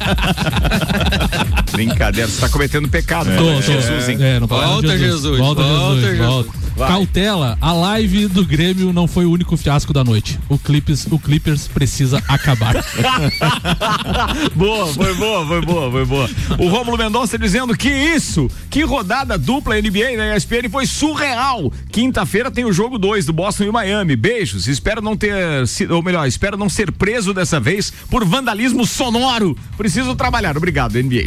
[1.71, 3.29] Brincadeira, você tá cometendo pecado.
[3.37, 3.55] Tô, né?
[3.55, 3.61] tô.
[3.61, 4.17] Jesus, hein?
[4.19, 5.37] É, não fala Volta, de Jesus.
[5.37, 6.17] Volta, Jesus.
[6.17, 6.66] Volta.
[6.77, 6.89] Vai.
[6.89, 10.39] Cautela, a live do Grêmio não foi o único fiasco da noite.
[10.47, 12.75] O Clippers, o Clippers precisa acabar.
[14.55, 16.29] boa, foi boa, foi boa, foi boa.
[16.59, 21.73] O Rômulo Mendonça dizendo que isso, que rodada dupla NBA na ESPN foi surreal.
[21.91, 24.15] Quinta-feira tem o jogo 2 do Boston e Miami.
[24.15, 24.67] Beijos.
[24.67, 29.57] Espero não ter sido, ou melhor, espero não ser preso dessa vez por vandalismo sonoro.
[29.75, 30.55] Preciso trabalhar.
[30.55, 31.23] Obrigado, NBA.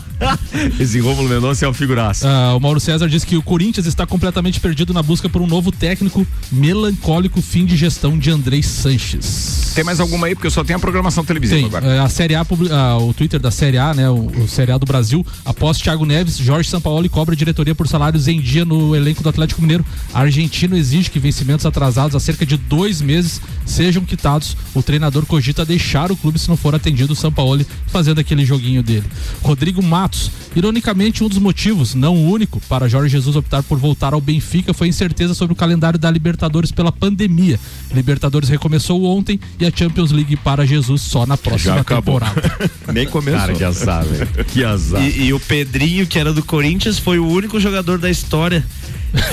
[0.80, 2.26] Esse Rômulo Mendonça é um figuraço.
[2.26, 5.46] Ah, o Mauro César diz que o Corinthians está completamente perdido na busca por um
[5.46, 6.26] novo técnico.
[6.50, 9.72] Melancólico fim de gestão de Andrei Sanches.
[9.74, 10.34] Tem mais alguma aí?
[10.34, 11.86] Porque eu só tenho a programação televisiva Tem, agora.
[11.86, 14.78] é, a Série A, ah, o Twitter da Série A, né, o, o Série A
[14.78, 19.22] do Brasil, após Thiago Neves, Jorge Sampaoli cobra diretoria por salários em dia no elenco
[19.22, 19.84] do Atlético Mineiro.
[20.12, 24.56] Argentino exige que vencimentos atrasados há cerca de dois meses sejam quitados.
[24.74, 28.82] O treinador cogita deixar o clube se não for atendido o Sampaoli fazendo aquele joguinho
[28.82, 29.06] dele.
[29.42, 34.12] Rodrigo Matos, ironicamente um dos motivos, não o único, para Jorge Jesus optar por voltar
[34.12, 37.58] ao Benfica foi a incerteza sobre o calendário da Libertadores pela pandemia.
[37.92, 42.20] Libertadores recomeçou ontem e a Champions League para Jesus só na próxima Já acabou.
[42.20, 42.70] temporada.
[42.92, 43.40] Nem começou.
[43.40, 44.44] Cara, que azar, velho.
[44.44, 45.02] Que azar.
[45.02, 48.64] E, e o Pedrinho, que era do Corinthians, foi o único jogador da história.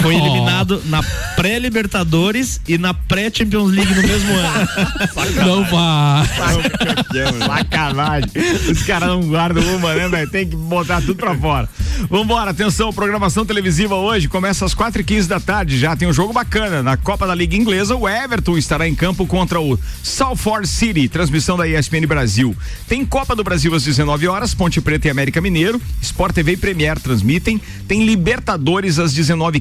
[0.02, 0.20] Foi Oh.
[0.20, 1.04] eliminado na
[1.36, 4.68] pré-Libertadores e na pré-Champions League no mesmo ano.
[5.46, 6.24] Não vá.
[7.46, 8.30] Sacanagem.
[8.72, 10.30] Os caras não guardam uma, né, velho?
[10.30, 11.70] Tem que botar tudo pra fora.
[12.10, 15.78] Vambora, atenção, programação televisiva hoje começa às 4 e 15 da tarde.
[15.80, 16.84] Já tem um jogo bacana.
[16.84, 21.58] Na Copa da Liga Inglesa, o Everton estará em campo contra o Salford City, transmissão
[21.58, 22.56] da ESPN Brasil.
[22.88, 25.82] Tem Copa do Brasil às 19 horas, Ponte Preta e América Mineiro.
[26.02, 27.60] Sport TV e Premier transmitem.
[27.88, 29.14] Tem Libertadores às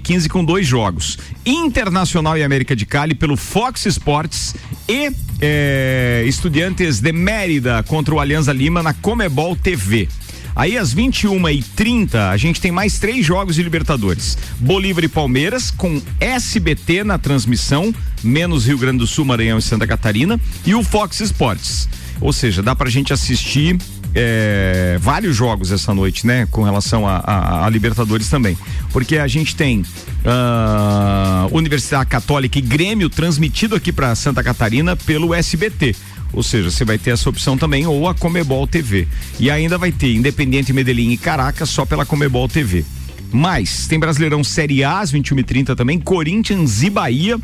[0.06, 1.18] 19h15 com dois jogos.
[1.44, 4.54] Internacional e América de Cali pelo Fox Sports
[4.88, 10.08] e eh, Estudiantes de Mérida contra o Alianza Lima na Comebol TV.
[10.54, 16.00] Aí às 21h30 a gente tem mais três jogos de Libertadores: Bolívar e Palmeiras, com
[16.18, 21.20] SBT na transmissão, menos Rio Grande do Sul, Maranhão e Santa Catarina, e o Fox
[21.20, 21.88] Sports.
[22.20, 23.76] Ou seja, dá pra gente assistir
[24.18, 26.48] é, vários jogos essa noite, né?
[26.50, 28.56] Com relação a, a, a Libertadores também.
[28.90, 35.34] Porque a gente tem uh, Universidade Católica e Grêmio transmitido aqui para Santa Catarina pelo
[35.34, 35.94] SBT.
[36.32, 39.06] Ou seja, você vai ter essa opção também, ou a Comebol TV.
[39.38, 42.86] E ainda vai ter Independente Medellín e Caracas só pela Comebol TV.
[43.30, 47.38] Mas tem Brasileirão Série A às 21 h 30 também, Corinthians e Bahia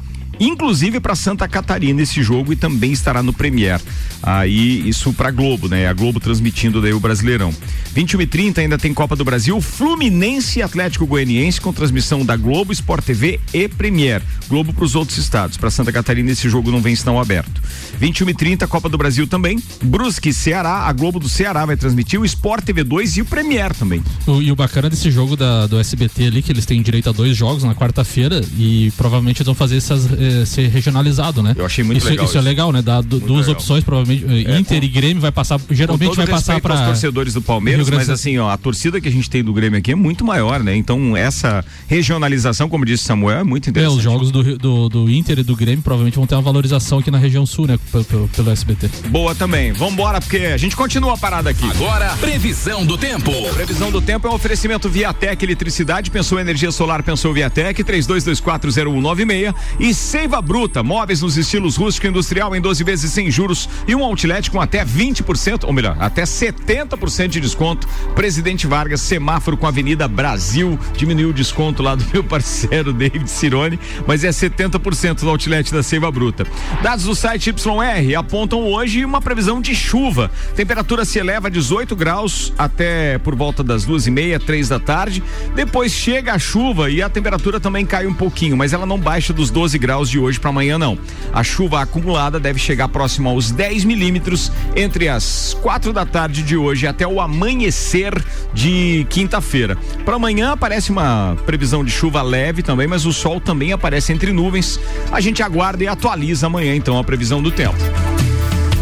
[0.46, 3.81] inclusive para Santa Catarina esse jogo e também estará no Premier.
[4.22, 5.87] Aí isso para Globo, né?
[5.88, 7.52] A Globo transmitindo daí o Brasileirão.
[7.92, 12.37] 21 e 30 ainda tem Copa do Brasil, Fluminense e Atlético Goianiense com transmissão da
[12.37, 14.22] Globo, Sport TV e Premier.
[14.48, 15.57] Globo para os outros estados.
[15.57, 17.61] Para Santa Catarina esse jogo não vem sinal aberto.
[17.98, 19.62] 21 e 30 Copa do Brasil também.
[19.83, 23.74] Brusque Ceará, a Globo do Ceará vai transmitir o Sport TV 2 e o Premier
[23.74, 24.02] também.
[24.26, 27.12] O, e o bacana desse jogo da, do SBT ali, que eles têm direito a
[27.12, 31.55] dois jogos na quarta-feira e provavelmente eles vão fazer essas, eh, ser regionalizado, né?
[31.57, 32.25] Eu achei muito isso, legal.
[32.27, 32.83] Isso, é legal, né?
[32.83, 33.61] Dá du- duas legal.
[33.61, 34.25] opções, provavelmente.
[34.49, 35.61] eh, É, Inter com- e Grêmio vai passar.
[35.71, 39.12] Geralmente vai passar para aos torcedores do Palmeiras, mas assim, ó, a torcida que a
[39.12, 40.75] gente tem do Grêmio aqui é muito maior, né?
[40.77, 43.97] Então essa regionalização, como disse Samuel, é muito É, interessante.
[43.99, 47.11] os jogos do, do, do Inter e do Grêmio provavelmente vão ter uma valorização aqui
[47.11, 47.79] na região sul, né?
[47.90, 48.90] Pelo, pelo, pelo SBT.
[49.09, 49.73] Boa também.
[49.73, 51.68] Vambora, porque a gente continua a parada aqui.
[51.71, 53.31] Agora, previsão do tempo.
[53.55, 59.95] Previsão do tempo é um oferecimento Viatec Eletricidade, pensou energia solar, pensou Viatec, 32240196 e
[60.22, 64.04] Seiva Bruta, móveis nos estilos rústico e industrial em 12 vezes sem juros e um
[64.04, 67.88] outlet com até 20%, ou melhor, até 70% de desconto.
[68.14, 73.80] Presidente Vargas, semáforo com Avenida Brasil, diminuiu o desconto lá do meu parceiro David Cirone,
[74.06, 76.46] mas é 70% no outlet da Seiva Bruta.
[76.85, 80.30] Dados do site YR apontam hoje uma previsão de chuva.
[80.54, 84.78] Temperatura se eleva a 18 graus até por volta das duas e meia, três da
[84.78, 85.20] tarde.
[85.56, 89.32] Depois chega a chuva e a temperatura também cai um pouquinho, mas ela não baixa
[89.32, 90.98] dos 12 graus de hoje para amanhã, não.
[91.32, 96.56] A chuva acumulada deve chegar próximo aos 10 milímetros entre as quatro da tarde de
[96.56, 98.12] hoje até o amanhecer
[98.52, 99.76] de quinta-feira.
[100.04, 104.32] Para amanhã aparece uma previsão de chuva leve também, mas o sol também aparece entre
[104.32, 104.78] nuvens.
[105.10, 108.12] A gente aguarda e atualiza amanhã então a previsão do tempo.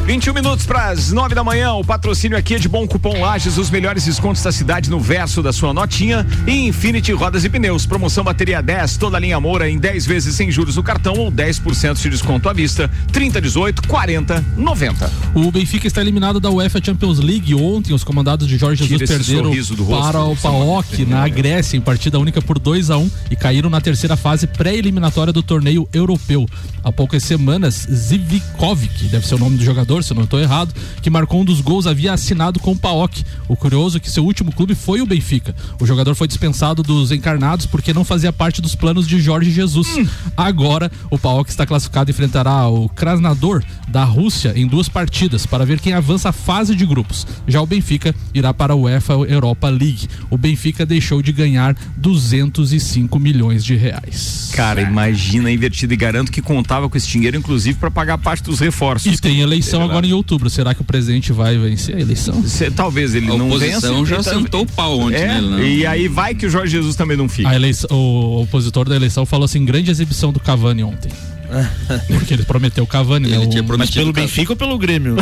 [0.06, 1.72] 21 minutos para as 9 da manhã.
[1.74, 5.42] O patrocínio aqui é de Bom Cupom Lages, os melhores descontos da cidade no verso
[5.42, 6.26] da sua notinha.
[6.46, 7.86] E Infinity Rodas e Pneus.
[7.86, 11.30] Promoção bateria 10, toda a linha Moura em 10 vezes sem juros no cartão ou
[11.30, 12.90] 10% de desconto à vista.
[13.12, 15.12] 30, 18, 40, 90.
[15.34, 17.54] O Benfica está eliminado da UEFA Champions League.
[17.54, 19.52] Ontem, os comandados de Jorge Jesus perderam
[19.88, 20.36] para o.
[20.40, 24.46] PAOK na Grécia, em partida única por 2 a 1 e caíram na terceira fase
[24.46, 26.48] pré-eliminatória do torneio europeu.
[26.82, 30.72] Há poucas semanas, Zivikovic, deve ser o nome do jogador, se eu não estou errado,
[31.02, 33.24] que marcou um dos gols, havia assinado com o PAOK.
[33.48, 35.54] O curioso é que seu último clube foi o Benfica.
[35.80, 39.88] O jogador foi dispensado dos encarnados porque não fazia parte dos planos de Jorge Jesus.
[40.36, 45.66] Agora, o PAOK está classificado e enfrentará o Krasnodar da Rússia em duas partidas para
[45.66, 47.26] ver quem avança a fase de grupos.
[47.48, 50.08] Já o Benfica irá para a UEFA Europa League.
[50.30, 54.50] O Benfica deixou de ganhar 205 milhões de reais.
[54.54, 58.60] Cara, imagina invertido e garanto que contava com esse dinheiro, inclusive, para pagar parte dos
[58.60, 59.12] reforços.
[59.12, 60.48] E tem eleição agora em outubro.
[60.50, 62.42] Será que o presidente vai vencer a eleição?
[62.46, 64.14] Cê- talvez ele A não oposição vença.
[64.16, 65.68] já então- sentou o pau ontem É, nele, né?
[65.68, 67.48] E aí vai que o Jorge Jesus também não fica.
[67.48, 71.10] A eleição, o opositor da eleição falou assim: grande exibição do Cavani ontem.
[72.08, 73.36] Porque ele prometeu o Cavani, né?
[73.36, 74.28] Ele O- tinha Mas prometido pelo o Cavani.
[74.28, 75.16] Benfica ou pelo Grêmio?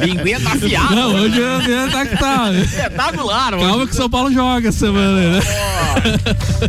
[0.00, 0.94] Linguinha tá afiada.
[0.94, 2.52] Não, hoje é tá que tá.
[2.52, 3.66] Espetacular, mano.
[3.68, 5.40] Calma que o São Paulo joga essa semana, né?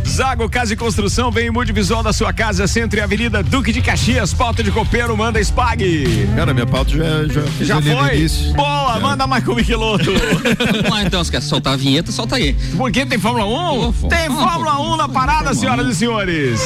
[0.06, 3.72] Zago Casa e Construção vem em mude visual da sua casa, Centro e Avenida Duque
[3.72, 6.28] de Caxias, pauta de copeiro, manda Spag.
[6.36, 8.26] Cara, minha pauta já, já Já foi?
[8.54, 10.10] Boa, manda Michael Michelotto.
[10.72, 12.54] Vamos lá então, se quer soltar a vinheta, solta aí.
[12.76, 13.92] Por que tem Fórmula 1?
[13.92, 16.60] Pô, Tem Fórmula Fórmula 1 na parada, senhoras e senhores.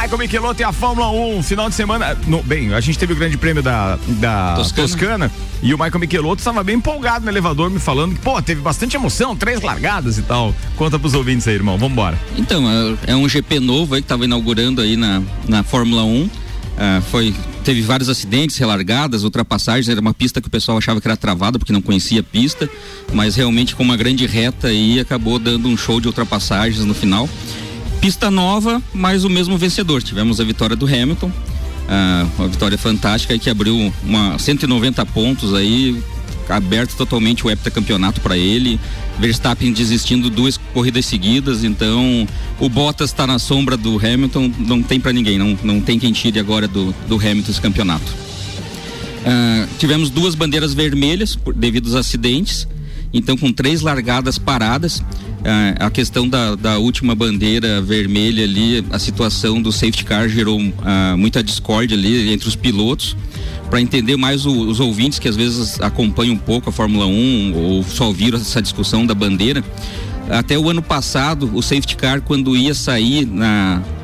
[0.00, 2.16] Michael Michelotto e a Fórmula 1, final de semana.
[2.26, 4.88] no- bem, a gente teve o grande prêmio da, da Toscana.
[4.88, 5.32] Toscana.
[5.62, 8.96] e o Michael Michelotto estava bem empolgado no elevador, me falando que, pô, teve bastante
[8.96, 10.54] emoção, três largadas e tal.
[10.76, 12.18] Conta pros ouvintes aí, irmão, vambora.
[12.38, 12.64] Então,
[13.06, 16.30] é- é um GP novo aí que estava inaugurando aí na, na Fórmula 1.
[16.78, 19.86] Ah, foi, teve vários acidentes, relargadas, ultrapassagens.
[19.90, 22.70] Era uma pista que o pessoal achava que era travada porque não conhecia a pista,
[23.12, 27.28] mas realmente com uma grande reta aí acabou dando um show de ultrapassagens no final.
[28.00, 30.02] Pista nova, mas o mesmo vencedor.
[30.02, 31.30] Tivemos a vitória do Hamilton,
[31.88, 36.02] ah, uma vitória fantástica que abriu uma 190 pontos aí.
[36.48, 38.80] aberto totalmente o heptacampeonato para ele.
[39.18, 42.26] Verstappen desistindo duas corridas seguidas, então
[42.58, 46.10] o Bottas está na sombra do Hamilton, não tem para ninguém, não, não tem quem
[46.10, 48.10] tire agora do, do Hamilton esse campeonato.
[49.20, 52.66] Uh, tivemos duas bandeiras vermelhas por, devido aos acidentes,
[53.12, 54.98] então com três largadas paradas.
[54.98, 60.60] Uh, a questão da, da, última bandeira vermelha ali, a situação do safety car gerou
[60.60, 63.16] uh, muita discórdia ali entre os pilotos.
[63.70, 67.54] Para entender mais o, os ouvintes que às vezes acompanham um pouco a Fórmula 1
[67.54, 69.64] ou só viram essa discussão da bandeira,
[70.28, 73.28] até o ano passado, o safety car, quando ia sair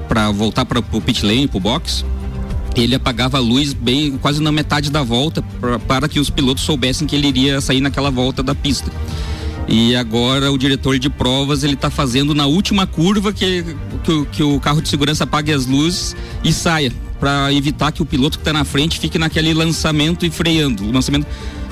[0.09, 2.05] para voltar para o pit lane, para o box,
[2.77, 6.63] ele apagava a luz bem quase na metade da volta pra, para que os pilotos
[6.63, 8.91] soubessem que ele iria sair naquela volta da pista.
[9.69, 13.65] E agora o diretor de provas ele está fazendo na última curva que,
[14.05, 16.15] que, que, o carro de segurança apague as luzes
[16.45, 20.31] e saia para evitar que o piloto que está na frente fique naquele lançamento e
[20.31, 20.85] freando.
[20.85, 21.27] O lançamento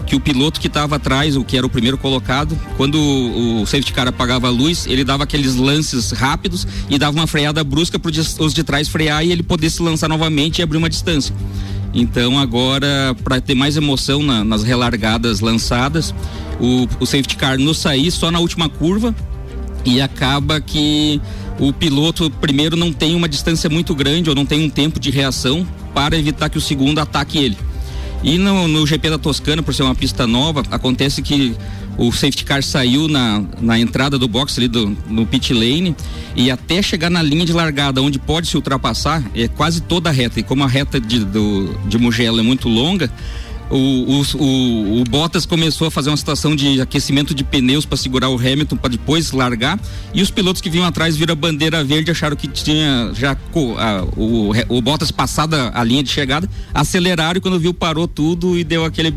[0.07, 3.67] que o piloto que estava atrás, o que era o primeiro colocado, quando o, o
[3.67, 7.99] safety car apagava a luz, ele dava aqueles lances rápidos e dava uma freada brusca
[7.99, 11.35] para os de trás frear e ele poder se lançar novamente e abrir uma distância.
[11.95, 16.15] Então agora, para ter mais emoção na, nas relargadas lançadas,
[16.61, 19.15] o, o safety car no sair só na última curva
[19.85, 21.21] e acaba que
[21.59, 25.11] o piloto primeiro não tem uma distância muito grande ou não tem um tempo de
[25.11, 27.57] reação para evitar que o segundo ataque ele.
[28.25, 31.55] E no, no GP da Toscana, por ser uma pista nova, acontece que
[31.99, 35.95] o safety car saiu na, na entrada do box ali do, no pit lane
[36.35, 40.13] e até chegar na linha de largada onde pode se ultrapassar é quase toda a
[40.13, 40.41] reta.
[40.41, 43.11] E como a reta de, do, de Mugello é muito longa
[43.71, 47.97] o, o, o, o, Bottas começou a fazer uma situação de aquecimento de pneus para
[47.97, 49.79] segurar o Hamilton para depois largar.
[50.13, 54.05] E os pilotos que vinham atrás viram a bandeira verde acharam que tinha já a,
[54.17, 58.65] o, o Bottas passada a linha de chegada aceleraram e quando viu parou tudo e
[58.65, 59.15] deu aquele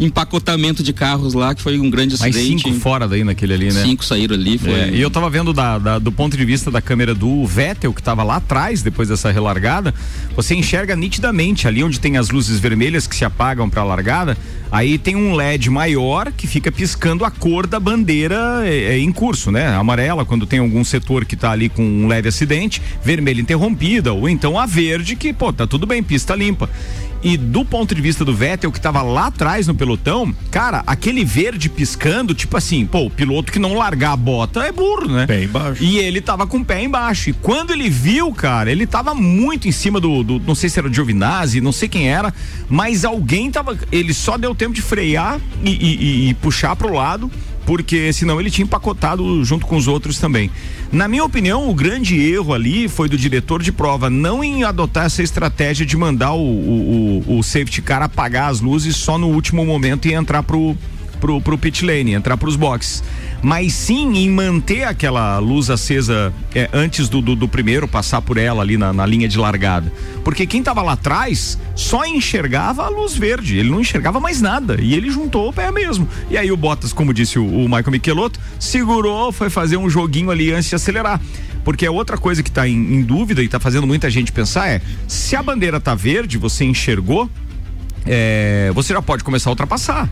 [0.00, 2.62] empacotamento de carros lá, que foi um grande Mais acidente.
[2.62, 3.82] cinco fora daí naquele ali, né?
[3.82, 4.56] Cinco saíram ali.
[4.56, 4.72] Foi...
[4.72, 7.92] É, e eu tava vendo da, da, do ponto de vista da câmera do Vettel,
[7.92, 9.94] que tava lá atrás, depois dessa relargada,
[10.34, 14.36] você enxerga nitidamente ali onde tem as luzes vermelhas que se apagam para a largada,
[14.72, 19.12] aí tem um LED maior que fica piscando a cor da bandeira é, é, em
[19.12, 19.68] curso, né?
[19.76, 24.28] Amarela, quando tem algum setor que tá ali com um leve acidente, vermelha interrompida, ou
[24.28, 26.70] então a verde que, pô, tá tudo bem, pista limpa.
[27.22, 31.24] E do ponto de vista do Vettel, que tava lá atrás no pelotão, cara, aquele
[31.24, 35.26] verde piscando, tipo assim, pô, o piloto que não largar a bota é burro, né?
[35.26, 35.82] Pé embaixo.
[35.84, 37.30] E ele tava com o pé embaixo.
[37.30, 40.78] E quando ele viu, cara, ele tava muito em cima do, do não sei se
[40.78, 42.32] era o Giovinazzi, não sei quem era,
[42.68, 46.92] mas alguém tava, ele só deu tempo de frear e, e, e, e puxar pro
[46.92, 47.30] lado
[47.70, 50.50] porque senão ele tinha empacotado junto com os outros também.
[50.90, 55.04] Na minha opinião, o grande erro ali foi do diretor de prova não em adotar
[55.04, 59.28] essa estratégia de mandar o, o, o, o safety car apagar as luzes só no
[59.28, 60.76] último momento e entrar pro,
[61.20, 63.02] pro, pro pit lane, entrar pros boxes
[63.42, 68.36] mas sim em manter aquela luz acesa é, antes do, do, do, primeiro passar por
[68.36, 69.90] ela ali na, na linha de largada.
[70.22, 74.76] Porque quem estava lá atrás só enxergava a luz verde, ele não enxergava mais nada.
[74.80, 76.06] E ele juntou o pé mesmo.
[76.28, 80.30] E aí o Bottas, como disse o, o Michael Michelotto, segurou, foi fazer um joguinho
[80.30, 81.20] ali antes de acelerar.
[81.64, 84.68] Porque é outra coisa que está em, em, dúvida e está fazendo muita gente pensar
[84.68, 87.30] é: se a bandeira tá verde, você enxergou,
[88.06, 90.08] é, você já pode começar a ultrapassar.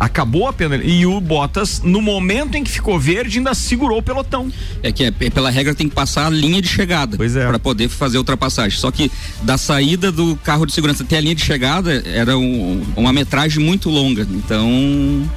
[0.00, 0.76] Acabou a pena.
[0.76, 4.50] E o Bottas, no momento em que ficou verde, ainda segurou o pelotão.
[4.82, 7.18] É que é, pela regra tem que passar a linha de chegada.
[7.18, 7.46] Pois é.
[7.46, 8.78] Para poder fazer a ultrapassagem.
[8.78, 12.82] Só que da saída do carro de segurança até a linha de chegada era um,
[12.96, 14.26] uma metragem muito longa.
[14.30, 15.28] Então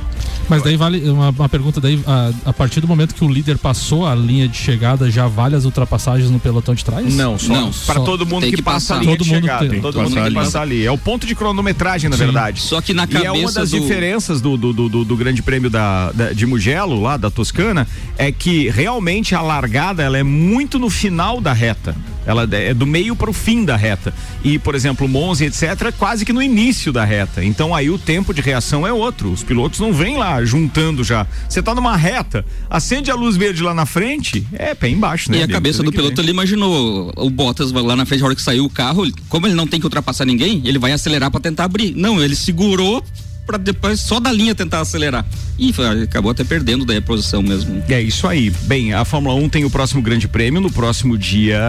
[0.49, 3.57] mas daí vale uma, uma pergunta daí, a, a, partir do momento que o líder
[3.57, 7.13] passou a linha de chegada, já vale as ultrapassagens no pelotão de trás?
[7.13, 9.69] Não, só não, para todo mundo que, que passa a linha todo de mundo chegada.
[9.69, 10.85] Tem, todo mundo que passar ali.
[10.85, 12.25] É o ponto de cronometragem, na Sim.
[12.25, 12.61] verdade.
[12.61, 13.79] Só que na cabeça E é uma das do...
[13.79, 17.87] diferenças do, do, do, do, grande prêmio da, da, de Mugello, lá da Toscana,
[18.17, 21.95] é que realmente a largada ela é muito no final da reta.
[22.25, 24.13] Ela é do meio para o fim da reta.
[24.43, 27.43] E, por exemplo, Monza, etc., quase que no início da reta.
[27.43, 29.31] Então aí o tempo de reação é outro.
[29.31, 31.25] Os pilotos não vêm lá juntando já.
[31.47, 35.39] Você tá numa reta, acende a luz verde lá na frente, é pé embaixo, né?
[35.39, 38.41] E a cabeça do piloto ele imaginou o Bottas lá na frente, a hora que
[38.41, 41.65] saiu o carro, como ele não tem que ultrapassar ninguém, ele vai acelerar para tentar
[41.65, 41.93] abrir.
[41.95, 43.03] Não, ele segurou
[43.45, 45.25] para depois só da linha tentar acelerar.
[45.57, 45.71] E
[46.03, 47.83] acabou até perdendo daí a posição mesmo.
[47.87, 48.49] É isso aí.
[48.63, 51.61] Bem, a Fórmula 1 tem o próximo Grande Prêmio no próximo dia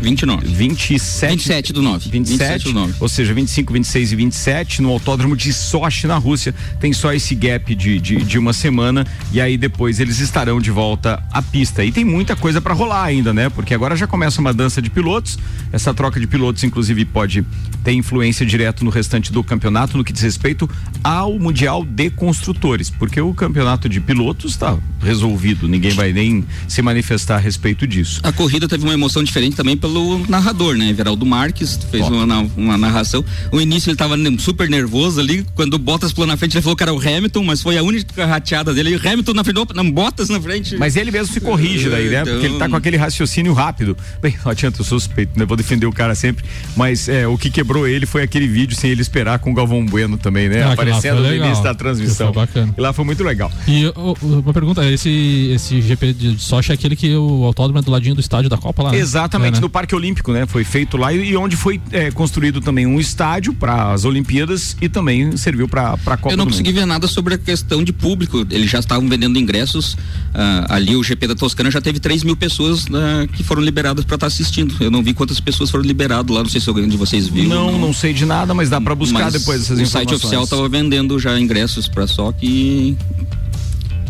[0.00, 0.46] 29.
[0.46, 1.30] 27.
[1.30, 2.10] 27 do 9.
[2.10, 2.94] 27, 27 do 9.
[3.00, 6.54] Ou seja, 25, 26 e 27 no Autódromo de Sochi na Rússia.
[6.78, 10.70] Tem só esse gap de, de, de uma semana e aí depois eles estarão de
[10.70, 11.82] volta à pista.
[11.82, 13.48] E tem muita coisa para rolar ainda, né?
[13.48, 15.38] Porque agora já começa uma dança de pilotos.
[15.72, 17.44] Essa troca de pilotos, inclusive, pode
[17.82, 20.68] ter influência direto no restante do campeonato no que diz respeito
[21.02, 26.14] a para o Mundial de Construtores, porque o campeonato de pilotos está resolvido, ninguém vai
[26.14, 28.20] nem se manifestar a respeito disso.
[28.22, 30.88] A corrida teve uma emoção diferente também pelo narrador, né?
[30.88, 32.24] Everaldo Marques fez uma,
[32.56, 33.22] uma, narração.
[33.52, 36.74] O início ele estava super nervoso ali, quando o Bottas pulou na frente, ele falou
[36.74, 38.90] que era o Hamilton, mas foi a única rateada dele.
[38.90, 40.76] E o Hamilton na frente, não, Bottas na frente.
[40.78, 42.22] Mas ele mesmo se corrige daí, né?
[42.22, 42.32] Então...
[42.32, 43.94] Porque ele tá com aquele raciocínio rápido.
[44.22, 45.44] Bem, não adianta, eu suspeito, né?
[45.44, 48.90] Vou defender o cara sempre, mas é, o que quebrou ele foi aquele vídeo sem
[48.90, 50.62] ele esperar com o Galvão Bueno também, né?
[50.62, 52.32] Ah, Aparecendo no início da transmissão.
[52.32, 52.74] foi bacana.
[52.76, 53.50] E lá foi muito legal.
[53.66, 53.92] E
[54.22, 58.14] uma pergunta, esse, esse GP de Sochi é aquele que o autódromo é do ladinho
[58.14, 58.98] do estádio da Copa lá, né?
[58.98, 59.60] Exatamente, É, né?
[59.60, 60.46] no Parque Olímpico, né?
[60.46, 64.76] Foi feito lá e, e onde foi é, construído também um estádio para as Olimpíadas
[64.80, 66.80] e também serviu para a Copa Eu não do consegui Mundo.
[66.80, 68.46] ver nada sobre a questão de público.
[68.50, 69.96] Eles já estavam vendendo ingressos.
[70.34, 74.04] ah, ali o GP da Toscana já teve 3 mil pessoas ah, que foram liberadas
[74.04, 74.74] para estar assistindo.
[74.80, 76.42] Eu não vi quantas pessoas foram liberadas lá.
[76.42, 77.48] Não sei se alguém de vocês viu.
[77.48, 79.90] Não, não sei de nada, mas dá para buscar Mas depois essas o informações.
[79.92, 82.96] site oficial estava vendendo já ingressos para só que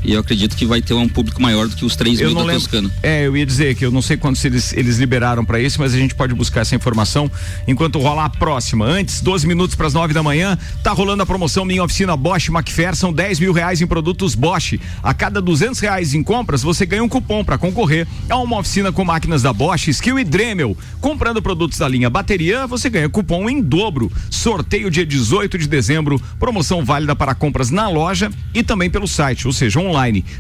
[0.05, 2.35] e eu acredito que vai ter um público maior do que os 3 Eu mil
[2.35, 2.63] não da lembro.
[2.63, 2.91] Toscana.
[3.03, 5.95] É, eu ia dizer que eu não sei quantos eles, eles liberaram para esse, mas
[5.95, 7.31] a gente pode buscar essa informação
[7.67, 8.85] enquanto rolar a próxima.
[8.87, 12.49] Antes, 12 minutos para as 9 da manhã, tá rolando a promoção Minha Oficina Bosch
[12.95, 14.79] são 10 mil reais em produtos Bosch.
[15.03, 18.91] A cada 200 reais em compras, você ganha um cupom para concorrer a uma oficina
[18.93, 20.77] com máquinas da Bosch, Skill e Dremel.
[21.01, 24.11] Comprando produtos da linha bateria, você ganha cupom em dobro.
[24.31, 29.47] Sorteio dia 18 de dezembro, promoção válida para compras na loja e também pelo site,
[29.47, 29.90] ou seja, online.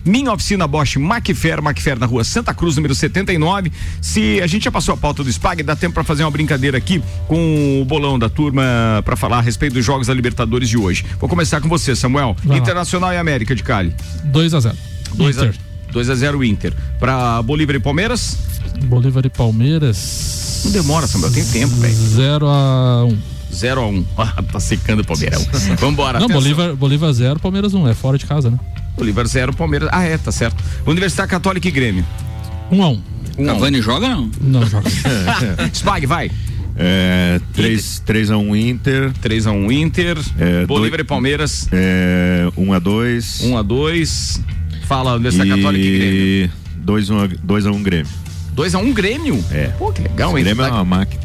[0.04, 3.72] Minha oficina Bosch Macfair, Macfair na rua Santa Cruz, número 79.
[4.00, 6.78] Se a gente já passou a pauta do SPAG, dá tempo para fazer uma brincadeira
[6.78, 8.62] aqui com o bolão da turma
[9.04, 11.04] para falar a respeito dos jogos da Libertadores de hoje.
[11.18, 12.36] Vou começar com você, Samuel.
[12.44, 12.62] Vai lá.
[12.62, 13.94] Internacional e América de Cali.
[14.24, 14.76] 2 a 0
[15.14, 15.60] 2 a, Inter.
[15.92, 16.72] 2 a 0 Inter.
[16.98, 18.36] Para Bolívar e Palmeiras?
[18.84, 20.62] Bolívar e Palmeiras.
[20.64, 21.94] Não demora, Samuel, tem tempo, velho.
[21.94, 23.18] 0 a 1
[23.52, 25.44] 0 a 1 Ah, tá secando o Palmeirão.
[25.78, 26.18] Vambora.
[26.18, 26.42] Não, atenção.
[26.42, 28.58] Bolívar, Bolívar 0, Palmeiras 1, é fora de casa, né?
[29.00, 29.88] Bolívar 0, Palmeiras.
[29.92, 30.62] Ah, é, tá certo.
[30.86, 32.04] Universidade Católica e Grêmio.
[32.70, 33.54] 1 a 1 Um a um.
[33.54, 34.30] Cavani joga não?
[34.42, 34.90] Não joga.
[35.72, 36.30] Spag, vai.
[36.76, 39.10] É, 3x1 Inter.
[39.22, 40.18] 3x1 Inter.
[40.38, 41.68] É, Bolívar dois- e Palmeiras.
[41.72, 43.42] É, 1x2.
[43.42, 44.40] 1x2.
[44.86, 46.14] Fala, Universidade Católica e Grêmio.
[46.14, 46.50] E
[47.46, 48.06] 2x1 Grêmio.
[48.54, 49.44] 2x1 Grêmio?
[49.50, 49.68] É.
[49.78, 50.44] Pô, que legal, Esse hein?
[50.44, 51.22] Grêmio é uma máquina.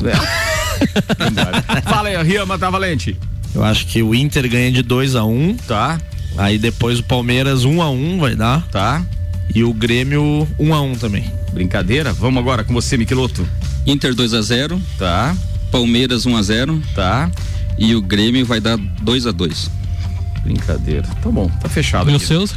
[1.19, 1.61] Vambora.
[1.83, 3.17] Fala aí, Riama, tá valente.
[3.53, 5.99] Eu acho que o Inter ganha de 2 a 1 um, Tá,
[6.37, 8.61] Aí depois o Palmeiras 1 um a 1 um vai dar.
[8.67, 9.05] tá.
[9.53, 11.31] E o Grêmio 1 um a 1 um também.
[11.53, 12.11] Brincadeira.
[12.11, 13.47] Vamos agora com você, Miqueloto.
[13.85, 15.35] Inter 2 a 0 Tá,
[15.71, 17.31] Palmeiras 1 a 0 tá.
[17.77, 19.69] e o Grêmio vai dar 2 a 2
[20.43, 21.07] Brincadeira.
[21.21, 22.09] Tá bom, tá fechado.
[22.11, 22.53] E os seus,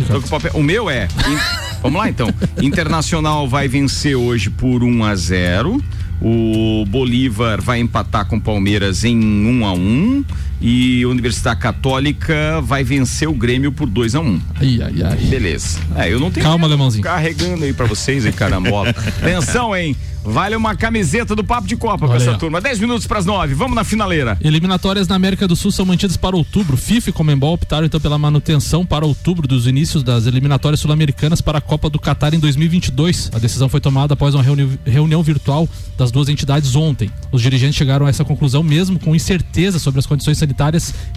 [0.52, 1.08] o meu é.
[1.82, 2.28] Vamos lá então.
[2.60, 5.82] Internacional vai vencer hoje por 1 a 0.
[6.20, 10.24] O Bolívar vai empatar com o Palmeiras em 1 a 1
[10.60, 14.40] e Universidade Católica vai vencer o Grêmio por 2 a 1.
[14.60, 15.16] Ai, ai, ai.
[15.26, 15.78] Beleza.
[15.96, 17.02] É, eu não tenho Calma, Alemãozinho.
[17.04, 18.90] carregando aí pra vocês, hein, carambola.
[19.20, 19.96] Atenção, hein?
[20.24, 22.60] Vale uma camiseta do Papo de Copa com Olha essa aí, turma.
[22.60, 23.54] 10 minutos pras 9.
[23.54, 24.36] Vamos na finaleira.
[24.42, 26.76] Eliminatórias na América do Sul são mantidas para outubro.
[26.76, 31.58] FIFA e Comembol optaram então pela manutenção para outubro dos inícios das eliminatórias sul-americanas para
[31.58, 33.30] a Copa do Catar em 2022.
[33.32, 37.10] A decisão foi tomada após uma reuni- reunião virtual das duas entidades ontem.
[37.32, 40.47] Os dirigentes chegaram a essa conclusão mesmo com incerteza sobre as condições sanitárias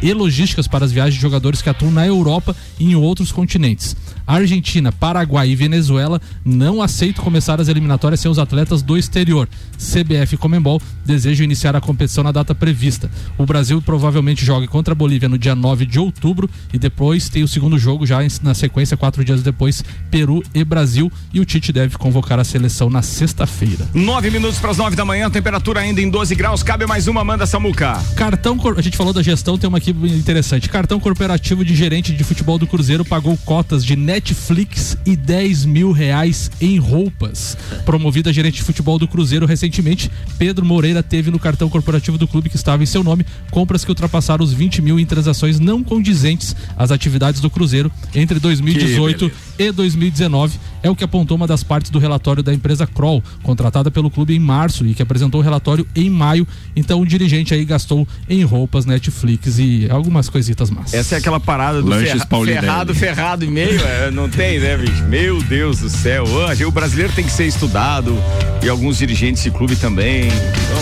[0.02, 3.96] e logísticas para as viagens de jogadores que atuam na Europa e em outros continentes.
[4.26, 9.48] Argentina, Paraguai e Venezuela não aceitam começar as eliminatórias sem os atletas do exterior.
[9.78, 13.10] CBF e Comembol desejam iniciar a competição na data prevista.
[13.38, 17.44] O Brasil provavelmente joga contra a Bolívia no dia 9 de outubro e depois tem
[17.44, 21.12] o segundo jogo já na sequência, quatro dias depois, Peru e Brasil.
[21.34, 23.88] E o Tite deve convocar a seleção na sexta-feira.
[23.94, 26.64] 9 minutos pras 9 da manhã, temperatura ainda em 12 graus.
[26.64, 28.00] Cabe mais uma, manda Samuca.
[28.16, 30.70] Cartão, a gente falou da gestão, tem uma aqui interessante.
[30.70, 35.92] Cartão corporativo de gerente de futebol do Cruzeiro pagou cotas de Netflix e 10 mil
[35.92, 37.58] reais em roupas.
[37.86, 42.28] Promovida a gerente de futebol do Cruzeiro recentemente, Pedro Moreira teve no cartão corporativo do
[42.28, 45.84] clube que estava em seu nome compras que ultrapassaram os 20 mil em transações não
[45.84, 50.60] condizentes às atividades do Cruzeiro entre 2018 e 2019.
[50.84, 54.36] É o que apontou uma das partes do relatório da empresa Kroll, contratada pelo clube
[54.36, 56.48] em março e que apresentou o relatório em maio.
[56.76, 60.94] Então o dirigente aí gastou em roupas, Netflix e algumas coisitas massas.
[60.94, 62.62] Essa é aquela parada do Lanches ferra- Paulinelli.
[62.62, 63.80] ferrado, ferrado e meio.
[63.82, 65.04] é, não tem, né, bicho?
[65.04, 66.26] Meu Deus do céu.
[66.68, 68.16] O brasileiro tem que ser estudado
[68.64, 70.30] e alguns dirigentes de clube também.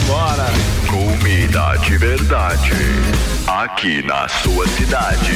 [0.07, 0.45] Vambora.
[0.87, 2.71] Comida de verdade.
[3.47, 5.31] Aqui na sua cidade.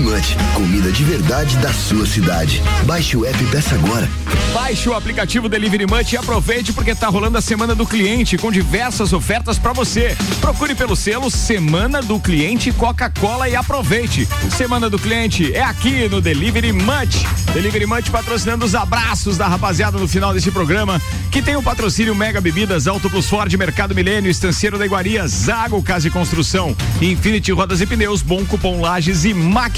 [0.00, 2.62] Munch, comida de verdade da sua cidade.
[2.84, 4.08] Baixe o app e peça agora.
[4.52, 8.50] Baixe o aplicativo Delivery Munch e aproveite porque tá rolando a semana do cliente com
[8.50, 10.16] diversas ofertas para você.
[10.40, 14.28] Procure pelo selo Semana do Cliente Coca-Cola e aproveite.
[14.50, 17.26] Semana do Cliente é aqui no Delivery Munch.
[17.52, 22.14] Delivery Munch patrocinando os abraços da rapaziada no final desse programa, que tem o patrocínio
[22.14, 27.52] Mega Bebidas, Auto Plus Ford, Mercado Milênio, Estanceiro da Iguaria, Zago Casa e Construção, Infinity
[27.52, 29.32] Rodas e Pneus, Bom Cupom Lages e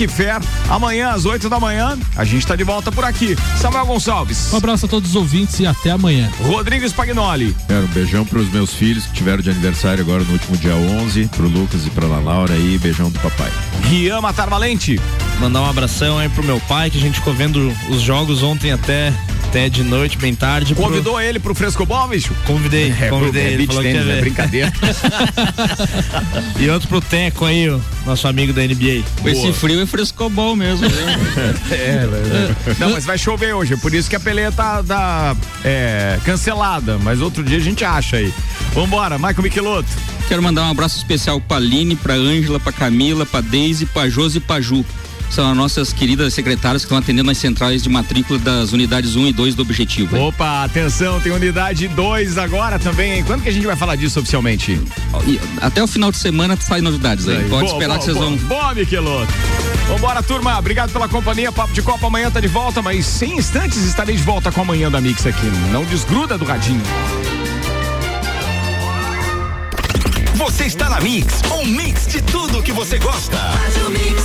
[0.09, 0.41] Macfair.
[0.69, 3.37] Amanhã às 8 da manhã, a gente tá de volta por aqui.
[3.61, 4.53] Samuel Gonçalves.
[4.53, 6.31] Um abraço a todos os ouvintes e até amanhã.
[6.41, 7.55] Rodrigo Spagnoli.
[7.67, 11.29] Quero um beijão pros meus filhos que tiveram de aniversário agora no último dia 11,
[11.29, 13.53] pro Lucas e pra Ana Laura aí, beijão do papai.
[13.85, 15.01] Rian Matar Valente.
[15.41, 18.73] Mandar um abração aí pro meu pai, que a gente ficou vendo os jogos ontem
[18.73, 19.13] até,
[19.49, 20.75] até de noite, bem tarde.
[20.75, 22.35] pro- Convidou ele pro Frescobol, bicho?
[22.45, 23.43] Convidei, É, convidei.
[23.47, 24.73] é ele falou que tênis, ia é brincadeira.
[26.61, 29.03] e outro pro Teco aí, o nosso amigo da NBA.
[29.23, 30.87] Com esse frio é frescobol mesmo.
[30.89, 31.55] né?
[31.71, 32.07] É,
[32.79, 35.35] Não, mas vai chover hoje, por isso que a peleia tá, tá,
[35.65, 38.33] é, cancelada, mas outro dia a gente acha aí.
[38.75, 39.89] Vambora, Michael Michelotto.
[40.29, 44.37] Quero mandar um abraço especial pra Aline, pra Ângela, pra Camila, pra Deise, pra Josi
[44.39, 44.85] e pra Ju.
[45.31, 49.27] São as nossas queridas secretárias que estão atendendo as centrais de matrícula das unidades 1
[49.29, 50.17] e 2 do Objetivo.
[50.17, 50.23] hein?
[50.23, 53.25] Opa, atenção, tem unidade 2 agora também, hein?
[53.27, 54.81] Quando que a gente vai falar disso oficialmente?
[55.61, 57.37] Até o final de semana sai novidades aí.
[57.49, 58.29] Pode Boa, esperar boa, que vocês boa.
[58.31, 58.37] vão.
[58.49, 59.33] Boa, Michelotto.
[59.89, 60.59] Vambora, turma.
[60.59, 61.53] Obrigado pela companhia.
[61.53, 64.65] Papo de Copa amanhã tá de volta, mas sem instantes estarei de volta com a
[64.65, 65.47] manhã da Mix aqui.
[65.73, 66.83] Não desgruda do radinho.
[70.35, 73.37] Você está na Mix, um mix de tudo que você gosta.
[73.37, 74.23] Faz o mix.